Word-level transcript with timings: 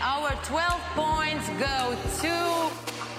our 0.00 0.30
12 0.44 0.80
points 0.94 1.48
go 1.58 1.96
to. 2.20 2.70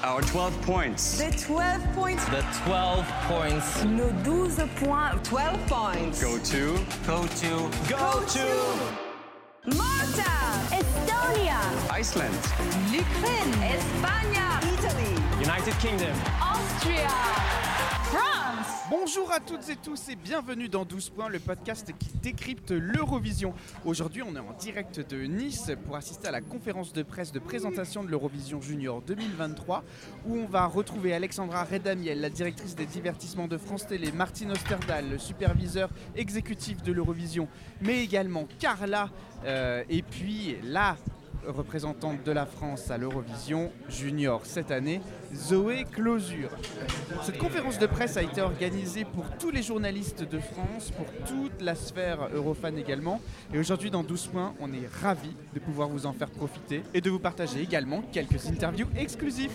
Our 0.03 0.21
12 0.21 0.61
points. 0.61 1.17
The 1.17 1.31
12 1.31 1.93
points. 1.93 2.25
The 2.25 2.45
12 2.65 3.07
points 3.27 3.83
Nos 3.85 4.55
12 4.55 4.75
points. 4.75 5.29
12 5.29 5.67
points. 5.67 6.21
Go 6.23 6.37
to. 6.37 6.79
go 7.07 7.25
to 7.25 7.69
Go 7.89 8.23
to 8.35 9.05
Malta. 9.75 10.31
Estonia, 10.69 11.59
Iceland. 11.91 12.35
L'Ukraine. 12.91 13.53
España, 13.63 14.61
Italy. 14.73 15.15
United 15.39 15.73
Kingdom. 15.79 16.15
Austria, 16.39 17.09
France. 18.11 18.44
Bonjour 18.91 19.31
à 19.31 19.39
toutes 19.39 19.67
et 19.69 19.75
tous 19.77 20.09
et 20.09 20.15
bienvenue 20.15 20.69
dans 20.69 20.85
12 20.85 21.09
points, 21.09 21.27
le 21.27 21.39
podcast 21.39 21.91
qui 21.97 22.09
décrypte 22.21 22.69
l'Eurovision. 22.69 23.55
Aujourd'hui, 23.83 24.21
on 24.21 24.35
est 24.35 24.39
en 24.39 24.53
direct 24.59 24.99
de 24.99 25.23
Nice 25.23 25.71
pour 25.85 25.95
assister 25.95 26.27
à 26.27 26.31
la 26.31 26.41
conférence 26.41 26.93
de 26.93 27.01
presse 27.01 27.31
de 27.31 27.39
présentation 27.39 28.03
de 28.03 28.09
l'Eurovision 28.09 28.61
Junior 28.61 29.01
2023 29.01 29.83
où 30.27 30.37
on 30.37 30.45
va 30.45 30.67
retrouver 30.67 31.15
Alexandra 31.15 31.63
Redamiel, 31.63 32.21
la 32.21 32.29
directrice 32.29 32.75
des 32.75 32.85
divertissements 32.85 33.47
de 33.47 33.57
France 33.57 33.87
Télé, 33.87 34.11
Martine 34.11 34.51
Osterdal, 34.51 35.09
le 35.09 35.17
superviseur 35.17 35.89
exécutif 36.15 36.83
de 36.83 36.91
l'Eurovision, 36.91 37.47
mais 37.81 38.03
également 38.03 38.47
Carla 38.59 39.09
euh, 39.45 39.83
et 39.89 40.03
puis 40.03 40.57
la 40.61 40.95
représentante 41.47 42.23
de 42.23 42.31
la 42.31 42.45
France 42.45 42.91
à 42.91 42.97
l'Eurovision 42.97 43.71
Junior 43.89 44.41
cette 44.45 44.71
année, 44.71 45.01
Zoé 45.33 45.85
Closure. 45.91 46.49
Cette 47.23 47.37
conférence 47.37 47.79
de 47.79 47.87
presse 47.87 48.17
a 48.17 48.23
été 48.23 48.41
organisée 48.41 49.05
pour 49.05 49.25
tous 49.39 49.51
les 49.51 49.63
journalistes 49.63 50.23
de 50.23 50.39
France, 50.39 50.91
pour 50.91 51.05
toute 51.27 51.61
la 51.61 51.75
sphère 51.75 52.29
eurofan 52.33 52.77
également. 52.77 53.21
Et 53.53 53.59
aujourd'hui, 53.59 53.91
dans 53.91 54.03
12 54.03 54.27
points, 54.27 54.53
on 54.59 54.71
est 54.73 54.87
ravis 55.01 55.35
de 55.53 55.59
pouvoir 55.59 55.89
vous 55.89 56.05
en 56.05 56.13
faire 56.13 56.29
profiter 56.29 56.83
et 56.93 57.01
de 57.01 57.09
vous 57.09 57.19
partager 57.19 57.61
également 57.61 58.01
quelques 58.11 58.47
interviews 58.47 58.87
exclusives. 58.97 59.51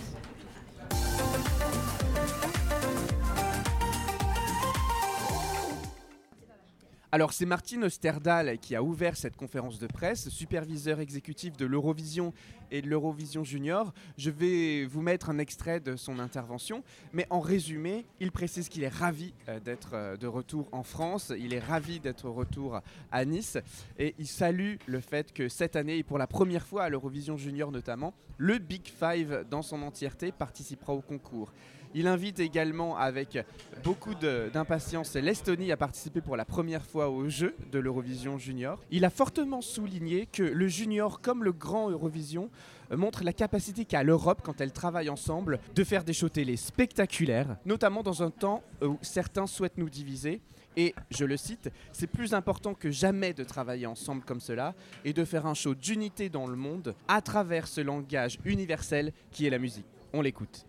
Alors 7.13 7.33
c'est 7.33 7.45
Martine 7.45 7.83
Osterdal 7.83 8.59
qui 8.59 8.77
a 8.77 8.85
ouvert 8.85 9.17
cette 9.17 9.37
conférence 9.37 9.81
de 9.81 9.89
presse, 9.89 10.29
superviseur 10.29 11.01
exécutif 11.01 11.57
de 11.57 11.67
l'Eurovision 11.67 12.33
et 12.71 12.83
de 12.83 12.89
l'Eurovision 12.89 13.43
Junior. 13.43 13.93
Je 14.17 14.31
vais 14.31 14.85
vous 14.85 15.03
mettre 15.03 15.29
un 15.29 15.39
extrait 15.39 15.81
de 15.81 15.97
son 15.97 16.21
intervention, 16.21 16.85
mais 17.13 17.27
en 17.31 17.41
résumé, 17.41 18.07
il 18.21 18.31
précise 18.31 18.69
qu'il 18.69 18.85
est 18.85 18.95
ravi 18.95 19.35
euh, 19.49 19.59
d'être 19.59 19.95
euh, 19.95 20.17
de 20.17 20.29
retour 20.29 20.69
en 20.71 20.85
France, 20.85 21.33
il 21.37 21.53
est 21.53 21.59
ravi 21.59 21.99
d'être 21.99 22.29
retour 22.29 22.81
à 23.11 23.25
Nice, 23.25 23.59
et 23.99 24.15
il 24.21 24.29
salue 24.29 24.77
le 24.87 25.01
fait 25.01 25.33
que 25.33 25.49
cette 25.49 25.75
année, 25.75 25.99
et 25.99 26.05
pour 26.05 26.17
la 26.17 26.29
première 26.29 26.65
fois 26.65 26.85
à 26.85 26.89
l'Eurovision 26.91 27.37
Junior 27.37 27.73
notamment, 27.73 28.15
le 28.39 28.59
Big 28.59 28.87
Five 28.87 29.45
dans 29.51 29.63
son 29.63 29.83
entièreté 29.83 30.31
participera 30.31 30.93
au 30.93 31.01
concours. 31.01 31.53
Il 31.93 32.07
invite 32.07 32.39
également 32.39 32.97
avec 32.97 33.39
beaucoup 33.83 34.15
d'impatience 34.15 35.17
l'Estonie 35.17 35.73
à 35.73 35.77
participer 35.77 36.21
pour 36.21 36.37
la 36.37 36.45
première 36.45 36.85
fois 36.85 37.09
aux 37.11 37.29
Jeux 37.29 37.57
de 37.73 37.81
l'Eurovision 37.81 38.39
Junior. 38.39 38.79
Il 38.93 39.05
a 39.05 39.11
fortement 39.11 39.61
souligné 39.61 40.27
que 40.27 40.45
le 40.45 40.69
Junior, 40.69 41.21
comme 41.21 41.43
le 41.43 41.53
Grand 41.53 41.91
Eurovision, 41.91 42.49
montre 42.97 43.25
la 43.25 43.33
capacité 43.33 43.85
qu'a 43.85 44.05
l'Europe, 44.05 44.41
quand 44.45 44.61
elle 44.61 44.73
travaille 44.73 45.09
ensemble, 45.09 45.59
de 45.75 45.83
faire 45.83 46.05
des 46.05 46.13
shows 46.13 46.29
télé 46.29 46.57
spectaculaires, 46.57 47.57
notamment 47.65 48.05
dans 48.05 48.23
un 48.23 48.31
temps 48.31 48.63
où 48.83 48.97
certains 49.03 49.49
souhaitent 49.49 49.79
nous 49.79 49.91
diviser. 49.91 50.41
Et 50.77 50.95
je 51.11 51.25
le 51.25 51.37
cite, 51.37 51.71
c'est 51.93 52.07
plus 52.07 52.35
important 52.35 52.75
que 52.75 52.93
jamais 52.93 53.33
de 53.33 53.43
travailler 53.43 53.87
ensemble 53.87 54.23
comme 54.23 54.41
cela 54.41 54.77
et 55.05 55.13
de 55.13 55.25
faire 55.25 55.47
un 55.47 55.55
show 55.55 55.75
d'unité 55.75 56.29
dans 56.29 56.47
le 56.47 56.55
monde 56.55 56.95
à 57.09 57.21
travers 57.21 57.67
ce 57.67 57.81
langage 57.81 58.39
universel 58.45 59.13
qui 59.33 59.47
est 59.47 59.51
la 59.51 59.59
musique. 59.59 59.87
On 60.13 60.23
l'écoute. 60.23 60.67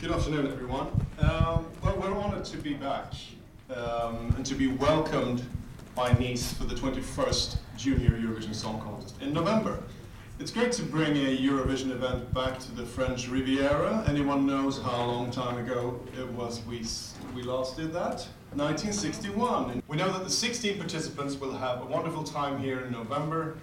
Good 0.00 0.12
afternoon, 0.12 0.46
everyone. 0.46 0.86
Um, 1.18 1.66
well, 1.84 1.94
we're 2.00 2.16
honoured 2.16 2.46
to 2.46 2.56
be 2.56 2.72
back 2.72 3.12
um, 3.68 4.32
and 4.34 4.46
to 4.46 4.54
be 4.54 4.68
welcomed 4.68 5.44
by 5.94 6.10
Nice 6.14 6.54
for 6.54 6.64
the 6.64 6.74
21st 6.74 7.58
Junior 7.76 8.08
Eurovision 8.12 8.54
Song 8.54 8.80
Contest 8.80 9.20
in 9.20 9.34
November. 9.34 9.82
It's 10.38 10.50
great 10.52 10.72
to 10.72 10.84
bring 10.84 11.18
a 11.18 11.36
Eurovision 11.36 11.90
event 11.90 12.32
back 12.32 12.58
to 12.60 12.72
the 12.72 12.86
French 12.86 13.28
Riviera. 13.28 14.02
Anyone 14.08 14.46
knows 14.46 14.80
how 14.80 15.04
long 15.04 15.30
time 15.30 15.58
ago 15.58 16.00
it 16.18 16.26
was 16.28 16.64
we, 16.64 16.86
we 17.34 17.42
last 17.42 17.76
did 17.76 17.92
that? 17.92 18.26
1961. 18.54 19.70
And 19.70 19.82
we 19.86 19.98
know 19.98 20.10
that 20.10 20.24
the 20.24 20.30
16 20.30 20.78
participants 20.78 21.38
will 21.38 21.52
have 21.52 21.82
a 21.82 21.84
wonderful 21.84 22.24
time 22.24 22.58
here 22.58 22.80
in 22.80 22.90
November 22.90 23.58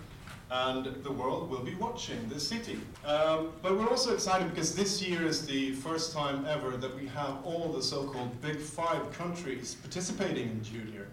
and 0.50 0.86
the 1.04 1.12
world 1.12 1.50
will 1.50 1.64
be 1.64 1.76
watching 1.76 2.18
this 2.30 2.48
city. 2.48 2.80
Um, 3.06 3.52
but 3.62 3.78
we're 3.78 3.90
also 3.90 4.14
excited 4.14 4.50
because 4.50 4.76
this 4.76 5.02
year 5.02 5.26
is 5.26 5.46
the 5.46 5.74
first 5.74 6.14
time 6.14 6.46
ever 6.46 6.78
that 6.78 6.96
we 6.96 7.08
have 7.08 7.44
all 7.44 7.72
the 7.74 7.82
so-called 7.82 8.42
Big 8.42 8.58
Five 8.58 9.12
countries 9.12 9.76
participating 9.76 10.50
in 10.50 10.64
Junior. 10.64 11.08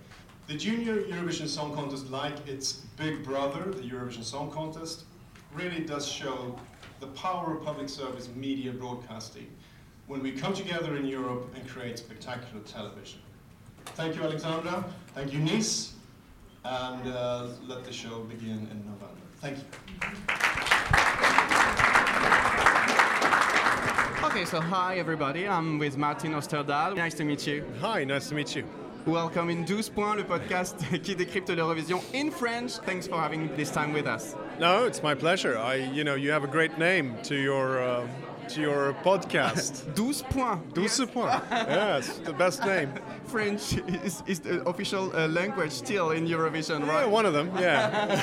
The 0.46 0.54
Junior 0.54 0.96
Eurovision 1.02 1.48
Song 1.48 1.74
Contest, 1.74 2.10
like 2.10 2.46
its 2.46 2.74
big 2.96 3.24
brother, 3.24 3.72
the 3.72 3.82
Eurovision 3.82 4.22
Song 4.22 4.50
Contest, 4.50 5.04
really 5.52 5.80
does 5.80 6.06
show 6.06 6.54
the 7.00 7.06
power 7.08 7.56
of 7.56 7.64
public 7.64 7.88
service 7.88 8.28
media 8.36 8.72
broadcasting 8.72 9.48
when 10.06 10.22
we 10.22 10.32
come 10.32 10.52
together 10.52 10.96
in 10.96 11.06
Europe 11.06 11.50
and 11.54 11.66
create 11.66 11.98
spectacular 11.98 12.62
television. 12.64 13.20
Thank 13.96 14.16
you, 14.16 14.22
Alexandra. 14.22 14.84
Thank 15.14 15.32
you, 15.32 15.38
Nice. 15.40 15.94
And 16.64 17.12
uh, 17.12 17.48
let 17.66 17.84
the 17.84 17.92
show 17.92 18.20
begin 18.20 18.68
in 18.70 18.84
November. 18.86 19.23
Thank 19.44 19.58
you. 19.58 19.64
Okay, 24.26 24.46
so 24.46 24.58
hi 24.58 24.96
everybody, 24.96 25.46
I'm 25.46 25.78
with 25.78 25.98
Martin 25.98 26.32
Osterdal. 26.32 26.96
Nice 26.96 27.12
to 27.16 27.24
meet 27.24 27.46
you. 27.46 27.62
Hi, 27.82 28.04
nice 28.04 28.30
to 28.30 28.34
meet 28.34 28.56
you. 28.56 28.64
Welcome 29.06 29.50
in 29.50 29.66
12 29.66 29.94
points, 29.94 30.16
le 30.16 30.24
podcast 30.24 30.78
qui 31.04 31.14
décrypte 31.14 31.50
l'Eurovision 31.50 32.00
in 32.14 32.30
French. 32.30 32.78
Thanks 32.86 33.06
for 33.06 33.16
having 33.20 33.54
this 33.54 33.70
time 33.70 33.92
with 33.92 34.06
us. 34.06 34.34
No, 34.58 34.86
it's 34.86 35.02
my 35.02 35.14
pleasure. 35.14 35.58
I, 35.58 35.74
you 35.92 36.04
know, 36.04 36.14
you 36.14 36.30
have 36.30 36.42
a 36.42 36.48
great 36.48 36.78
name 36.78 37.14
to 37.24 37.34
your 37.34 37.82
uh, 37.82 38.06
to 38.48 38.60
your 38.60 38.94
podcast. 39.04 39.94
12 39.94 40.28
points. 40.30 40.96
12 40.96 41.12
points. 41.12 41.46
Yes, 41.50 42.18
the 42.24 42.32
best 42.32 42.64
name. 42.64 42.92
French 43.24 43.78
is, 44.04 44.22
is 44.26 44.40
the 44.40 44.62
official 44.68 45.14
uh, 45.16 45.28
language 45.28 45.70
still 45.72 46.10
in 46.10 46.26
Eurovision, 46.26 46.80
Yeah, 46.80 46.92
right? 46.92 47.08
one 47.08 47.26
of 47.26 47.32
them. 47.32 47.50
Yeah. 47.58 48.16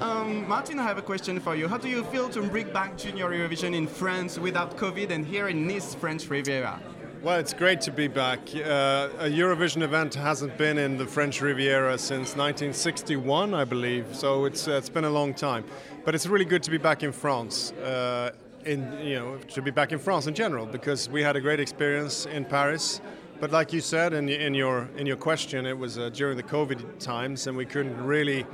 Um, 0.00 0.48
Martin, 0.48 0.78
I 0.78 0.82
have 0.82 0.98
a 0.98 1.02
question 1.02 1.38
for 1.38 1.54
you. 1.54 1.68
How 1.68 1.78
do 1.78 1.88
you 1.88 2.02
feel 2.04 2.28
to 2.30 2.42
bring 2.42 2.72
back 2.72 2.96
Junior 2.96 3.28
Eurovision 3.30 3.74
in 3.74 3.86
France 3.86 4.38
without 4.38 4.76
COVID 4.76 5.10
and 5.10 5.24
here 5.24 5.48
in 5.48 5.66
Nice, 5.66 5.94
French 5.94 6.28
Riviera? 6.28 6.80
Well, 7.22 7.38
it's 7.38 7.54
great 7.54 7.80
to 7.82 7.90
be 7.90 8.08
back. 8.08 8.40
Uh, 8.54 9.08
a 9.18 9.28
Eurovision 9.28 9.82
event 9.82 10.14
hasn't 10.14 10.58
been 10.58 10.78
in 10.78 10.98
the 10.98 11.06
French 11.06 11.40
Riviera 11.40 11.96
since 11.96 12.36
1961, 12.36 13.54
I 13.54 13.64
believe. 13.64 14.06
So 14.12 14.44
it's 14.44 14.66
uh, 14.66 14.72
it's 14.72 14.90
been 14.90 15.04
a 15.04 15.10
long 15.10 15.32
time, 15.32 15.64
but 16.04 16.14
it's 16.14 16.26
really 16.26 16.44
good 16.44 16.62
to 16.64 16.70
be 16.70 16.78
back 16.78 17.02
in 17.02 17.12
France. 17.12 17.72
Uh, 17.72 18.32
in 18.66 18.98
you 19.00 19.14
know, 19.14 19.38
to 19.48 19.62
be 19.62 19.70
back 19.70 19.92
in 19.92 19.98
France 19.98 20.26
in 20.26 20.34
general 20.34 20.66
because 20.66 21.08
we 21.08 21.22
had 21.22 21.36
a 21.36 21.40
great 21.40 21.60
experience 21.60 22.26
in 22.26 22.44
Paris. 22.44 23.00
But 23.40 23.52
like 23.52 23.72
you 23.72 23.80
said 23.80 24.12
in, 24.12 24.28
in 24.28 24.54
your 24.54 24.88
in 24.96 25.06
your 25.06 25.16
question, 25.16 25.66
it 25.66 25.78
was 25.78 25.98
uh, 25.98 26.10
during 26.10 26.36
the 26.36 26.42
COVID 26.42 26.98
times, 26.98 27.46
and 27.46 27.56
we 27.56 27.64
couldn't 27.64 27.96
really 28.04 28.44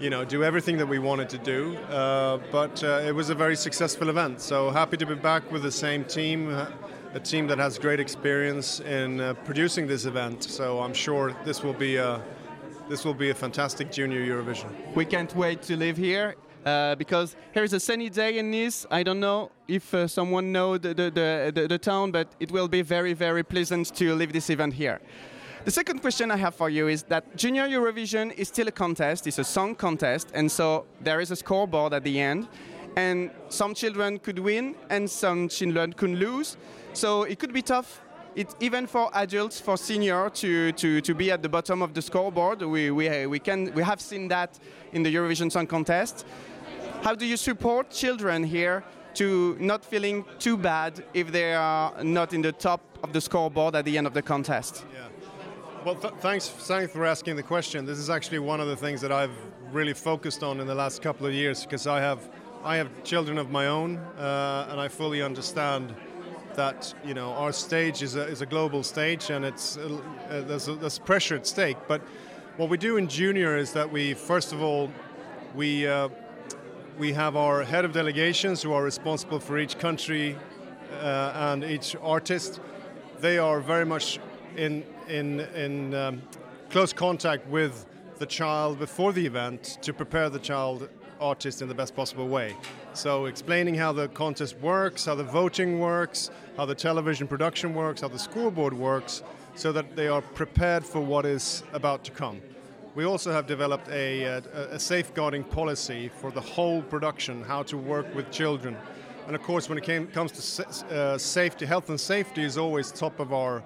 you 0.00 0.10
know, 0.10 0.24
do 0.24 0.44
everything 0.44 0.76
that 0.78 0.86
we 0.86 0.98
wanted 0.98 1.28
to 1.30 1.38
do. 1.38 1.76
Uh, 1.76 2.38
but 2.52 2.82
uh, 2.84 3.02
it 3.04 3.14
was 3.14 3.30
a 3.30 3.34
very 3.34 3.56
successful 3.56 4.08
event. 4.08 4.40
So 4.40 4.70
happy 4.70 4.96
to 4.96 5.06
be 5.06 5.14
back 5.14 5.50
with 5.50 5.62
the 5.62 5.72
same 5.72 6.04
team, 6.04 6.54
uh, 6.54 6.66
a 7.14 7.20
team 7.20 7.46
that 7.48 7.58
has 7.58 7.78
great 7.78 8.00
experience 8.00 8.80
in 8.80 9.20
uh, 9.20 9.34
producing 9.44 9.86
this 9.86 10.04
event. 10.04 10.44
So 10.44 10.80
I'm 10.80 10.94
sure 10.94 11.36
this 11.44 11.62
will 11.62 11.74
be 11.74 11.96
a 11.96 12.22
this 12.88 13.04
will 13.04 13.14
be 13.14 13.28
a 13.28 13.34
fantastic 13.34 13.92
junior 13.92 14.20
Eurovision. 14.20 14.70
We 14.94 15.04
can't 15.04 15.34
wait 15.36 15.60
to 15.62 15.76
live 15.76 15.98
here 15.98 16.36
uh, 16.64 16.94
because 16.94 17.36
here 17.52 17.62
is 17.62 17.74
a 17.74 17.80
sunny 17.80 18.08
day 18.08 18.38
in 18.38 18.50
Nice. 18.50 18.86
I 18.90 19.02
don't 19.02 19.20
know 19.20 19.50
if 19.66 19.92
uh, 19.92 20.08
someone 20.08 20.52
know 20.52 20.78
the, 20.78 20.94
the, 20.94 21.10
the, 21.10 21.52
the, 21.54 21.68
the 21.68 21.78
town, 21.78 22.12
but 22.12 22.28
it 22.40 22.50
will 22.50 22.68
be 22.68 22.80
very, 22.80 23.12
very 23.12 23.42
pleasant 23.42 23.94
to 23.96 24.14
live 24.14 24.32
this 24.32 24.48
event 24.48 24.72
here. 24.72 25.00
The 25.68 25.72
second 25.72 26.00
question 26.00 26.30
I 26.30 26.36
have 26.38 26.54
for 26.54 26.70
you 26.70 26.88
is 26.88 27.02
that 27.10 27.36
Junior 27.36 27.68
Eurovision 27.68 28.32
is 28.38 28.48
still 28.48 28.68
a 28.68 28.72
contest, 28.72 29.26
it's 29.26 29.38
a 29.38 29.44
song 29.44 29.74
contest, 29.74 30.30
and 30.32 30.50
so 30.50 30.86
there 31.02 31.20
is 31.20 31.30
a 31.30 31.36
scoreboard 31.36 31.92
at 31.92 32.04
the 32.04 32.18
end, 32.18 32.48
and 32.96 33.30
some 33.50 33.74
children 33.74 34.18
could 34.18 34.38
win 34.38 34.76
and 34.88 35.10
some 35.10 35.46
children 35.46 35.92
could 35.92 36.12
lose. 36.12 36.56
So 36.94 37.24
it 37.24 37.38
could 37.38 37.52
be 37.52 37.60
tough 37.60 38.00
it, 38.34 38.54
even 38.60 38.86
for 38.86 39.10
adults, 39.12 39.60
for 39.60 39.76
senior, 39.76 40.30
to, 40.30 40.72
to, 40.72 41.02
to 41.02 41.14
be 41.14 41.30
at 41.30 41.42
the 41.42 41.50
bottom 41.50 41.82
of 41.82 41.92
the 41.92 42.00
scoreboard. 42.00 42.62
We, 42.62 42.90
we, 42.90 43.26
we, 43.26 43.38
can, 43.38 43.70
we 43.74 43.82
have 43.82 44.00
seen 44.00 44.28
that 44.28 44.58
in 44.94 45.02
the 45.02 45.14
Eurovision 45.14 45.52
Song 45.52 45.66
Contest. 45.66 46.24
How 47.02 47.14
do 47.14 47.26
you 47.26 47.36
support 47.36 47.90
children 47.90 48.42
here 48.42 48.84
to 49.16 49.54
not 49.60 49.84
feeling 49.84 50.24
too 50.38 50.56
bad 50.56 51.04
if 51.12 51.30
they 51.30 51.52
are 51.52 52.02
not 52.02 52.32
in 52.32 52.40
the 52.40 52.52
top 52.52 52.80
of 53.02 53.12
the 53.12 53.20
scoreboard 53.20 53.76
at 53.76 53.84
the 53.84 53.98
end 53.98 54.06
of 54.06 54.14
the 54.14 54.22
contest? 54.22 54.86
Well, 55.84 55.94
th- 55.94 56.14
thanks, 56.14 56.48
thanks 56.48 56.92
for 56.92 57.06
asking 57.06 57.36
the 57.36 57.42
question. 57.42 57.86
This 57.86 57.98
is 57.98 58.10
actually 58.10 58.40
one 58.40 58.60
of 58.60 58.66
the 58.66 58.74
things 58.74 59.00
that 59.00 59.12
I've 59.12 59.36
really 59.70 59.94
focused 59.94 60.42
on 60.42 60.58
in 60.58 60.66
the 60.66 60.74
last 60.74 61.02
couple 61.02 61.24
of 61.24 61.32
years 61.32 61.62
because 61.62 61.86
I 61.86 62.00
have 62.00 62.28
I 62.64 62.76
have 62.76 62.88
children 63.04 63.38
of 63.38 63.50
my 63.52 63.68
own 63.68 63.98
uh, 64.18 64.66
and 64.70 64.80
I 64.80 64.88
fully 64.88 65.22
understand 65.22 65.94
that 66.54 66.92
you 67.04 67.14
know 67.14 67.32
our 67.34 67.52
stage 67.52 68.02
is 68.02 68.16
a, 68.16 68.26
is 68.26 68.40
a 68.40 68.46
global 68.46 68.82
stage 68.82 69.30
and 69.30 69.44
it's 69.44 69.76
uh, 69.76 70.00
uh, 70.28 70.40
there's, 70.40 70.66
a, 70.66 70.74
there's 70.74 70.98
pressure 70.98 71.36
at 71.36 71.46
stake. 71.46 71.76
But 71.86 72.02
what 72.56 72.68
we 72.70 72.76
do 72.76 72.96
in 72.96 73.06
junior 73.06 73.56
is 73.56 73.72
that 73.74 73.90
we 73.90 74.14
first 74.14 74.52
of 74.52 74.60
all 74.60 74.90
we 75.54 75.86
uh, 75.86 76.08
we 76.98 77.12
have 77.12 77.36
our 77.36 77.62
head 77.62 77.84
of 77.84 77.92
delegations 77.92 78.62
who 78.62 78.72
are 78.72 78.82
responsible 78.82 79.38
for 79.38 79.58
each 79.60 79.78
country 79.78 80.36
uh, 81.00 81.52
and 81.52 81.62
each 81.62 81.94
artist. 82.02 82.60
They 83.20 83.38
are 83.38 83.60
very 83.60 83.86
much 83.86 84.18
in 84.56 84.84
in 85.08 85.40
in 85.54 85.94
um, 85.94 86.22
close 86.70 86.92
contact 86.92 87.46
with 87.48 87.86
the 88.18 88.26
child 88.26 88.78
before 88.78 89.12
the 89.12 89.24
event 89.24 89.78
to 89.82 89.92
prepare 89.92 90.28
the 90.28 90.38
child 90.38 90.88
artist 91.20 91.62
in 91.62 91.68
the 91.68 91.74
best 91.74 91.94
possible 91.94 92.28
way. 92.28 92.54
So 92.92 93.26
explaining 93.26 93.74
how 93.74 93.92
the 93.92 94.08
contest 94.08 94.58
works, 94.60 95.04
how 95.04 95.14
the 95.14 95.24
voting 95.24 95.78
works, 95.78 96.30
how 96.56 96.66
the 96.66 96.74
television 96.74 97.26
production 97.26 97.74
works, 97.74 98.00
how 98.00 98.08
the 98.08 98.18
scoreboard 98.18 98.74
works, 98.74 99.22
so 99.54 99.72
that 99.72 99.96
they 99.96 100.08
are 100.08 100.22
prepared 100.22 100.84
for 100.84 101.00
what 101.00 101.24
is 101.26 101.62
about 101.72 102.04
to 102.04 102.10
come. 102.12 102.40
We 102.94 103.04
also 103.04 103.32
have 103.32 103.46
developed 103.46 103.88
a, 103.88 104.22
a, 104.22 104.38
a 104.72 104.78
safeguarding 104.78 105.44
policy 105.44 106.10
for 106.20 106.30
the 106.30 106.40
whole 106.40 106.82
production, 106.82 107.42
how 107.44 107.62
to 107.64 107.76
work 107.76 108.12
with 108.14 108.30
children. 108.30 108.76
And 109.26 109.36
of 109.36 109.42
course, 109.42 109.68
when 109.68 109.78
it 109.78 109.84
came, 109.84 110.06
comes 110.08 110.32
to 110.32 110.42
sa- 110.42 110.86
uh, 110.86 111.18
safety, 111.18 111.66
health 111.66 111.90
and 111.90 112.00
safety 112.00 112.42
is 112.42 112.56
always 112.56 112.90
top 112.90 113.20
of 113.20 113.32
our 113.32 113.62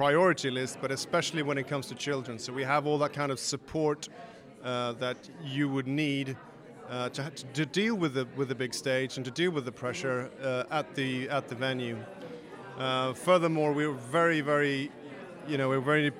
priority 0.00 0.50
list, 0.50 0.78
but 0.80 0.90
especially 0.90 1.42
when 1.42 1.58
it 1.58 1.68
comes 1.68 1.86
to 1.86 1.94
children. 1.94 2.38
So 2.38 2.54
we 2.54 2.62
have 2.62 2.86
all 2.86 2.96
that 2.96 3.12
kind 3.12 3.30
of 3.30 3.38
support 3.38 4.08
uh, 4.64 4.92
that 4.92 5.28
you 5.44 5.68
would 5.68 5.86
need 5.86 6.38
uh, 6.88 7.10
to, 7.10 7.30
to 7.52 7.66
deal 7.66 7.96
with 7.96 8.14
the 8.14 8.26
with 8.34 8.48
the 8.48 8.54
big 8.54 8.72
stage 8.72 9.18
and 9.18 9.26
to 9.26 9.30
deal 9.30 9.50
with 9.50 9.66
the 9.66 9.72
pressure 9.72 10.30
uh, 10.42 10.78
at 10.78 10.94
the 10.94 11.28
at 11.28 11.48
the 11.48 11.54
venue. 11.54 11.98
Uh, 12.78 13.12
furthermore, 13.12 13.74
we're 13.74 13.92
very 13.92 14.40
very, 14.40 14.90
you 15.46 15.58
know, 15.58 15.68
we're 15.68 15.86
very 15.92 16.12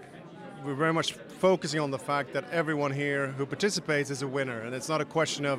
we're 0.62 0.74
very 0.74 0.92
much 0.92 1.14
focusing 1.14 1.80
on 1.80 1.90
the 1.90 2.02
fact 2.12 2.34
that 2.34 2.44
everyone 2.50 2.92
here 2.92 3.28
who 3.38 3.46
participates 3.46 4.10
is 4.10 4.20
a 4.20 4.28
winner, 4.28 4.60
and 4.60 4.74
it's 4.74 4.90
not 4.90 5.00
a 5.00 5.06
question 5.06 5.46
of 5.46 5.58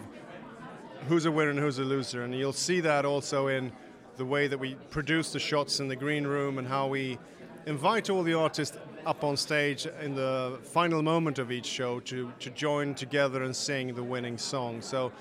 who's 1.07 1.25
a 1.25 1.31
winner 1.31 1.49
and 1.49 1.59
who's 1.59 1.79
a 1.79 1.83
loser. 1.83 2.21
And 2.21 2.35
you'll 2.35 2.53
see 2.69 2.81
that 2.81 3.03
also 3.03 3.47
in 3.47 3.71
the 4.17 4.25
way 4.25 4.47
that 4.47 4.59
we 4.59 4.75
produce 4.91 5.33
the 5.33 5.39
shots 5.39 5.79
in 5.79 5.87
the 5.87 5.95
green 5.95 6.27
room 6.27 6.59
and 6.59 6.67
how 6.67 6.85
we 6.85 7.17
invite 7.65 8.09
all 8.09 8.23
the 8.23 8.33
artists 8.33 8.77
up 9.05 9.23
on 9.23 9.35
stage 9.35 9.87
in 10.01 10.15
the 10.15 10.59
final 10.63 11.01
moment 11.01 11.39
of 11.39 11.51
each 11.51 11.65
show 11.65 11.99
to, 12.01 12.31
to 12.39 12.49
join 12.51 12.93
together 12.93 13.43
and 13.43 13.55
sing 13.55 13.93
the 13.95 14.03
winning 14.03 14.37
song. 14.37 14.81
So 14.81 15.11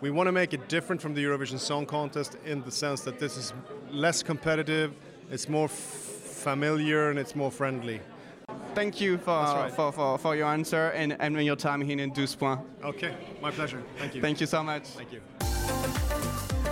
we 0.00 0.10
want 0.10 0.28
to 0.28 0.32
make 0.32 0.54
it 0.54 0.68
different 0.68 1.02
from 1.02 1.14
the 1.14 1.24
Eurovision 1.24 1.58
Song 1.58 1.86
Contest 1.86 2.36
in 2.44 2.62
the 2.62 2.70
sense 2.70 3.00
that 3.02 3.18
this 3.18 3.36
is 3.36 3.52
less 3.90 4.22
competitive, 4.22 4.94
it's 5.30 5.48
more 5.48 5.64
f- 5.64 5.72
familiar, 5.72 7.10
and 7.10 7.18
it's 7.18 7.34
more 7.34 7.50
friendly. 7.50 8.00
Thank 8.74 9.00
you 9.00 9.18
for, 9.18 9.30
right. 9.32 9.72
for, 9.72 9.90
for, 9.90 10.18
for 10.18 10.36
your 10.36 10.46
answer 10.46 10.90
and, 10.90 11.16
and 11.18 11.44
your 11.44 11.56
time 11.56 11.80
here 11.80 11.98
in 11.98 12.12
12 12.12 12.38
points. 12.38 12.62
Okay, 12.84 13.14
my 13.42 13.50
pleasure. 13.50 13.82
Thank 13.98 14.14
you. 14.14 14.22
Thank 14.22 14.40
you 14.40 14.46
so 14.46 14.62
much. 14.62 14.84
Thank 14.84 15.12
you. 15.12 16.64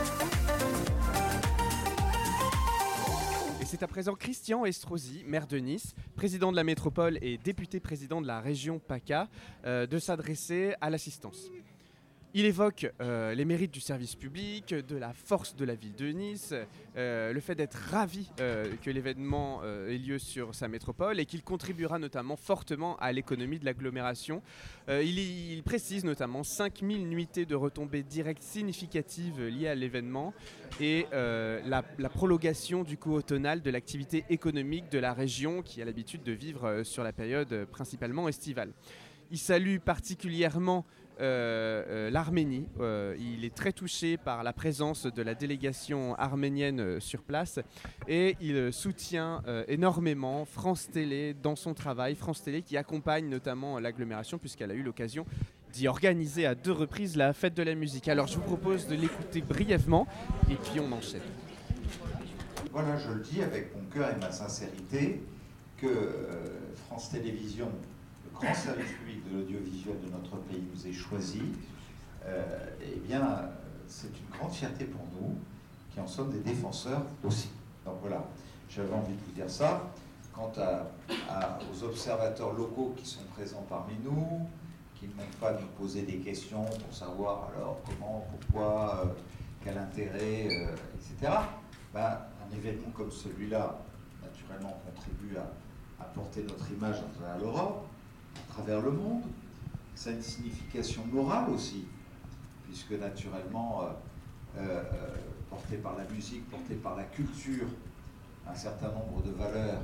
C'est 3.66 3.82
à 3.82 3.88
présent 3.88 4.14
Christian 4.14 4.64
Estrosi, 4.64 5.24
maire 5.26 5.48
de 5.48 5.58
Nice, 5.58 5.94
président 6.14 6.52
de 6.52 6.56
la 6.56 6.62
métropole 6.62 7.18
et 7.20 7.36
député 7.36 7.80
président 7.80 8.20
de 8.20 8.26
la 8.26 8.40
région 8.40 8.78
PACA, 8.78 9.28
euh, 9.64 9.88
de 9.88 9.98
s'adresser 9.98 10.74
à 10.80 10.88
l'assistance. 10.88 11.50
Il 12.38 12.44
évoque 12.44 12.92
euh, 13.00 13.34
les 13.34 13.46
mérites 13.46 13.72
du 13.72 13.80
service 13.80 14.14
public, 14.14 14.74
de 14.74 14.96
la 14.98 15.14
force 15.14 15.56
de 15.56 15.64
la 15.64 15.74
ville 15.74 15.94
de 15.94 16.08
Nice, 16.08 16.52
euh, 16.98 17.32
le 17.32 17.40
fait 17.40 17.54
d'être 17.54 17.78
ravi 17.90 18.30
euh, 18.40 18.74
que 18.82 18.90
l'événement 18.90 19.64
ait 19.64 19.96
lieu 19.96 20.18
sur 20.18 20.54
sa 20.54 20.68
métropole 20.68 21.18
et 21.18 21.24
qu'il 21.24 21.42
contribuera 21.42 21.98
notamment 21.98 22.36
fortement 22.36 22.98
à 22.98 23.10
l'économie 23.10 23.58
de 23.58 23.64
l'agglomération. 23.64 24.42
Il, 24.86 25.62
précise 25.62 26.04
notamment 26.04 26.42
5000 26.42 27.08
nuitées 27.08 27.46
de 27.46 27.54
retombées 27.54 28.02
directes 28.02 28.42
significatives 28.42 29.42
liées 29.42 29.68
à 29.68 29.74
l'événement 29.74 30.34
et 30.78 31.06
la, 31.12 31.84
la 31.98 32.08
prolongation 32.10 32.84
du 32.84 32.98
coup 32.98 33.14
automnal 33.14 33.62
de 33.62 33.70
l'activité 33.70 34.26
économique 34.28 34.90
de 34.92 34.98
la 34.98 35.14
région 35.14 35.62
qui 35.62 35.80
a 35.80 35.86
l'habitude 35.86 36.22
de 36.22 36.32
vivre 36.32 36.82
sur 36.82 37.02
la 37.02 37.14
période 37.14 37.64
principalement 37.70 38.28
estivale. 38.28 38.72
Il 39.30 39.38
salue 39.38 39.78
particulièrement 39.78 40.84
l'Arménie. 41.18 42.66
Euh, 42.80 43.16
il 43.18 43.44
est 43.44 43.54
très 43.54 43.72
touché 43.72 44.16
par 44.16 44.42
la 44.42 44.52
présence 44.52 45.06
de 45.06 45.22
la 45.22 45.34
délégation 45.34 46.14
arménienne 46.16 46.80
euh, 46.80 47.00
sur 47.00 47.22
place 47.22 47.58
et 48.08 48.36
il 48.40 48.56
euh, 48.56 48.72
soutient 48.72 49.42
euh, 49.46 49.64
énormément 49.68 50.44
France 50.44 50.88
Télé 50.90 51.34
dans 51.34 51.56
son 51.56 51.74
travail. 51.74 52.14
France 52.14 52.42
Télé 52.42 52.62
qui 52.62 52.76
accompagne 52.76 53.28
notamment 53.28 53.78
l'agglomération 53.78 54.38
puisqu'elle 54.38 54.70
a 54.70 54.74
eu 54.74 54.82
l'occasion 54.82 55.26
d'y 55.72 55.88
organiser 55.88 56.46
à 56.46 56.54
deux 56.54 56.72
reprises 56.72 57.16
la 57.16 57.32
fête 57.32 57.54
de 57.54 57.62
la 57.62 57.74
musique. 57.74 58.08
Alors 58.08 58.26
je 58.26 58.36
vous 58.36 58.42
propose 58.42 58.86
de 58.86 58.94
l'écouter 58.94 59.40
brièvement 59.40 60.06
et 60.50 60.54
puis 60.54 60.80
on 60.80 60.90
enchaîne. 60.92 61.20
Voilà, 62.72 62.96
je 62.98 63.10
le 63.10 63.20
dis 63.20 63.42
avec 63.42 63.74
mon 63.74 63.84
cœur 63.84 64.10
et 64.14 64.20
ma 64.20 64.30
sincérité, 64.30 65.22
que 65.78 65.86
euh, 65.86 66.46
France 66.86 67.10
Télévisions, 67.10 67.70
grand 68.40 68.54
service 68.54 68.92
public 68.92 69.28
de 69.30 69.38
l'audiovisuel 69.38 69.96
de 70.00 70.10
notre 70.10 70.36
pays, 70.44 70.62
nous 70.72 70.86
ait 70.86 70.92
choisi, 70.92 71.42
euh, 72.26 72.44
eh 72.82 72.98
bien, 73.00 73.50
c'est 73.86 74.08
une 74.08 74.36
grande 74.36 74.52
fierté 74.52 74.84
pour 74.84 75.02
nous, 75.14 75.36
qui 75.92 76.00
en 76.00 76.06
sommes 76.06 76.30
des 76.30 76.40
défenseurs 76.40 77.02
aussi. 77.24 77.50
Donc 77.84 77.94
voilà, 78.00 78.24
j'avais 78.68 78.92
envie 78.92 79.14
de 79.14 79.20
vous 79.20 79.32
dire 79.32 79.50
ça. 79.50 79.90
Quant 80.34 80.52
aux 81.72 81.84
observateurs 81.84 82.52
locaux 82.52 82.92
qui 82.94 83.06
sont 83.06 83.24
présents 83.34 83.64
parmi 83.70 83.94
nous, 84.04 84.46
qui 84.94 85.08
ne 85.08 85.14
manquent 85.14 85.40
pas 85.40 85.54
de 85.54 85.62
nous 85.62 85.68
poser 85.78 86.02
des 86.02 86.18
questions 86.18 86.64
pour 86.64 86.94
savoir 86.94 87.48
alors 87.54 87.78
comment, 87.86 88.26
pourquoi, 88.30 89.02
euh, 89.04 89.08
quel 89.64 89.78
intérêt, 89.78 90.48
euh, 90.50 90.76
etc. 90.94 91.32
Ben, 91.94 92.18
un 92.44 92.54
événement 92.54 92.90
comme 92.94 93.10
celui-là, 93.10 93.78
naturellement, 94.22 94.78
contribue 94.84 95.36
à, 95.38 96.02
à 96.02 96.06
porter 96.06 96.42
notre 96.42 96.70
image 96.70 96.96
à 96.96 97.18
travers 97.18 97.38
l'Europe, 97.38 97.86
à 98.48 98.52
travers 98.52 98.80
le 98.80 98.90
monde. 98.90 99.22
Ça 99.94 100.10
a 100.10 100.12
une 100.12 100.22
signification 100.22 101.04
morale 101.06 101.50
aussi, 101.50 101.86
puisque 102.64 102.92
naturellement, 102.92 103.82
euh, 103.82 104.58
euh, 104.58 104.82
porté 105.48 105.76
par 105.76 105.96
la 105.96 106.04
musique, 106.04 106.48
porté 106.50 106.74
par 106.74 106.96
la 106.96 107.04
culture, 107.04 107.66
un 108.48 108.54
certain 108.54 108.88
nombre 108.88 109.22
de 109.24 109.30
valeurs 109.32 109.80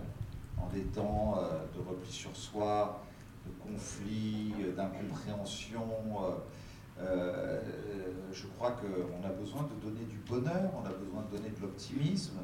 en 0.58 0.68
des 0.68 0.82
temps 0.82 1.38
euh, 1.38 1.64
de 1.74 1.88
repli 1.88 2.10
sur 2.12 2.34
soi, 2.36 3.02
de 3.46 3.52
conflits, 3.70 4.54
euh, 4.60 4.76
d'incompréhension. 4.76 5.86
euh, 6.22 6.30
euh, 7.00 7.60
je 8.32 8.46
crois 8.48 8.72
qu'on 8.72 9.26
a 9.26 9.30
besoin 9.30 9.62
de 9.62 9.88
donner 9.88 10.04
du 10.04 10.18
bonheur, 10.18 10.70
on 10.76 10.86
a 10.86 10.92
besoin 10.92 11.22
de 11.22 11.36
donner 11.36 11.50
de 11.50 11.60
l'optimisme, 11.60 12.38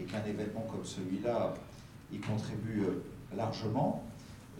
et 0.00 0.04
qu'un 0.04 0.24
événement 0.24 0.64
comme 0.70 0.84
celui-là 0.84 1.52
y 2.12 2.18
contribue 2.18 2.84
euh, 2.84 3.02
largement. 3.36 4.04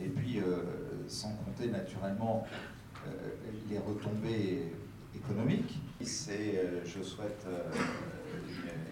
Et 0.01 0.09
puis, 0.09 0.41
euh, 0.41 0.63
sans 1.09 1.33
compter 1.33 1.69
naturellement 1.69 2.47
euh, 3.07 3.11
les 3.71 3.79
retombées 3.79 4.73
économiques. 5.15 5.79
C'est, 6.03 6.59
euh, 6.59 6.85
je 6.85 7.03
souhaite 7.03 7.47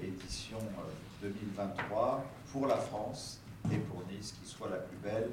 une 0.02 0.08
édition 0.08 0.58
euh, 0.58 1.28
2023 1.28 2.24
pour 2.52 2.66
la 2.66 2.76
France 2.76 3.40
et 3.70 3.76
pour 3.76 4.02
Nice 4.10 4.34
qui 4.40 4.48
soit 4.48 4.68
la 4.70 4.76
plus 4.76 4.96
belle, 4.98 5.30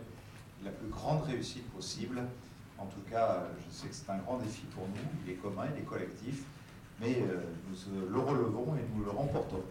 la 0.64 0.72
plus 0.72 0.88
grande 0.90 1.24
réussite 1.24 1.70
possible. 1.72 2.22
En 2.78 2.86
tout 2.86 3.02
cas, 3.10 3.44
je 3.66 3.74
sais 3.74 3.88
que 3.88 3.96
c'est 3.96 4.10
un 4.10 4.18
grand 4.18 4.38
défi 4.38 4.64
pour 4.76 4.88
nous, 4.88 5.24
il 5.26 5.32
est 5.32 5.36
commun, 5.36 5.66
il 5.76 5.82
est 5.82 5.86
collectif, 5.86 6.44
mais 7.00 7.22
nous 7.70 8.10
le 8.10 8.20
relevons 8.20 8.76
et 8.76 8.84
nous 8.96 9.06
le 9.06 9.12
remportons. 9.12 9.64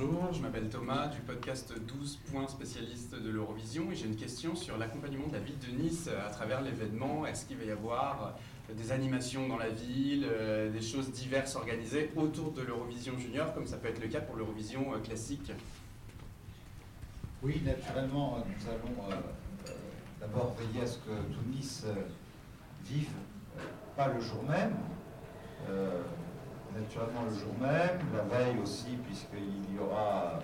Bonjour, 0.00 0.32
je 0.32 0.40
m'appelle 0.40 0.68
Thomas 0.68 1.08
du 1.08 1.20
podcast 1.20 1.74
12 1.76 2.18
points 2.30 2.46
spécialiste 2.46 3.14
de 3.14 3.30
l'Eurovision 3.30 3.90
et 3.90 3.96
j'ai 3.96 4.06
une 4.06 4.16
question 4.16 4.54
sur 4.54 4.78
l'accompagnement 4.78 5.26
de 5.26 5.32
la 5.32 5.40
ville 5.40 5.58
de 5.58 5.82
Nice 5.82 6.08
à 6.08 6.30
travers 6.30 6.60
l'événement. 6.60 7.26
Est-ce 7.26 7.46
qu'il 7.46 7.56
va 7.56 7.64
y 7.64 7.70
avoir 7.70 8.36
euh, 8.70 8.74
des 8.74 8.92
animations 8.92 9.48
dans 9.48 9.56
la 9.56 9.70
ville, 9.70 10.24
euh, 10.30 10.70
des 10.70 10.82
choses 10.82 11.10
diverses 11.10 11.56
organisées 11.56 12.12
autour 12.14 12.52
de 12.52 12.62
l'Eurovision 12.62 13.18
Junior 13.18 13.52
comme 13.54 13.66
ça 13.66 13.76
peut 13.76 13.88
être 13.88 14.00
le 14.00 14.06
cas 14.08 14.20
pour 14.20 14.36
l'Eurovision 14.36 14.94
euh, 14.94 14.98
classique? 14.98 15.50
Oui, 17.42 17.60
naturellement, 17.64 18.44
nous 18.46 18.68
allons 18.68 19.18
d'abord 20.20 20.54
veiller 20.60 20.84
à 20.84 20.86
ce 20.86 20.98
que 20.98 21.10
tout 21.10 21.50
Nice 21.50 21.86
vive, 22.84 23.10
pas 23.96 24.08
le 24.08 24.20
jour 24.20 24.44
même, 24.44 24.76
naturellement 26.76 27.24
le 27.28 27.34
jour 27.34 27.54
même, 27.60 27.98
la 28.14 28.22
veille 28.22 28.58
aussi, 28.62 28.96
puisqu'il 29.04 29.74
y 29.74 29.78
aura 29.78 30.40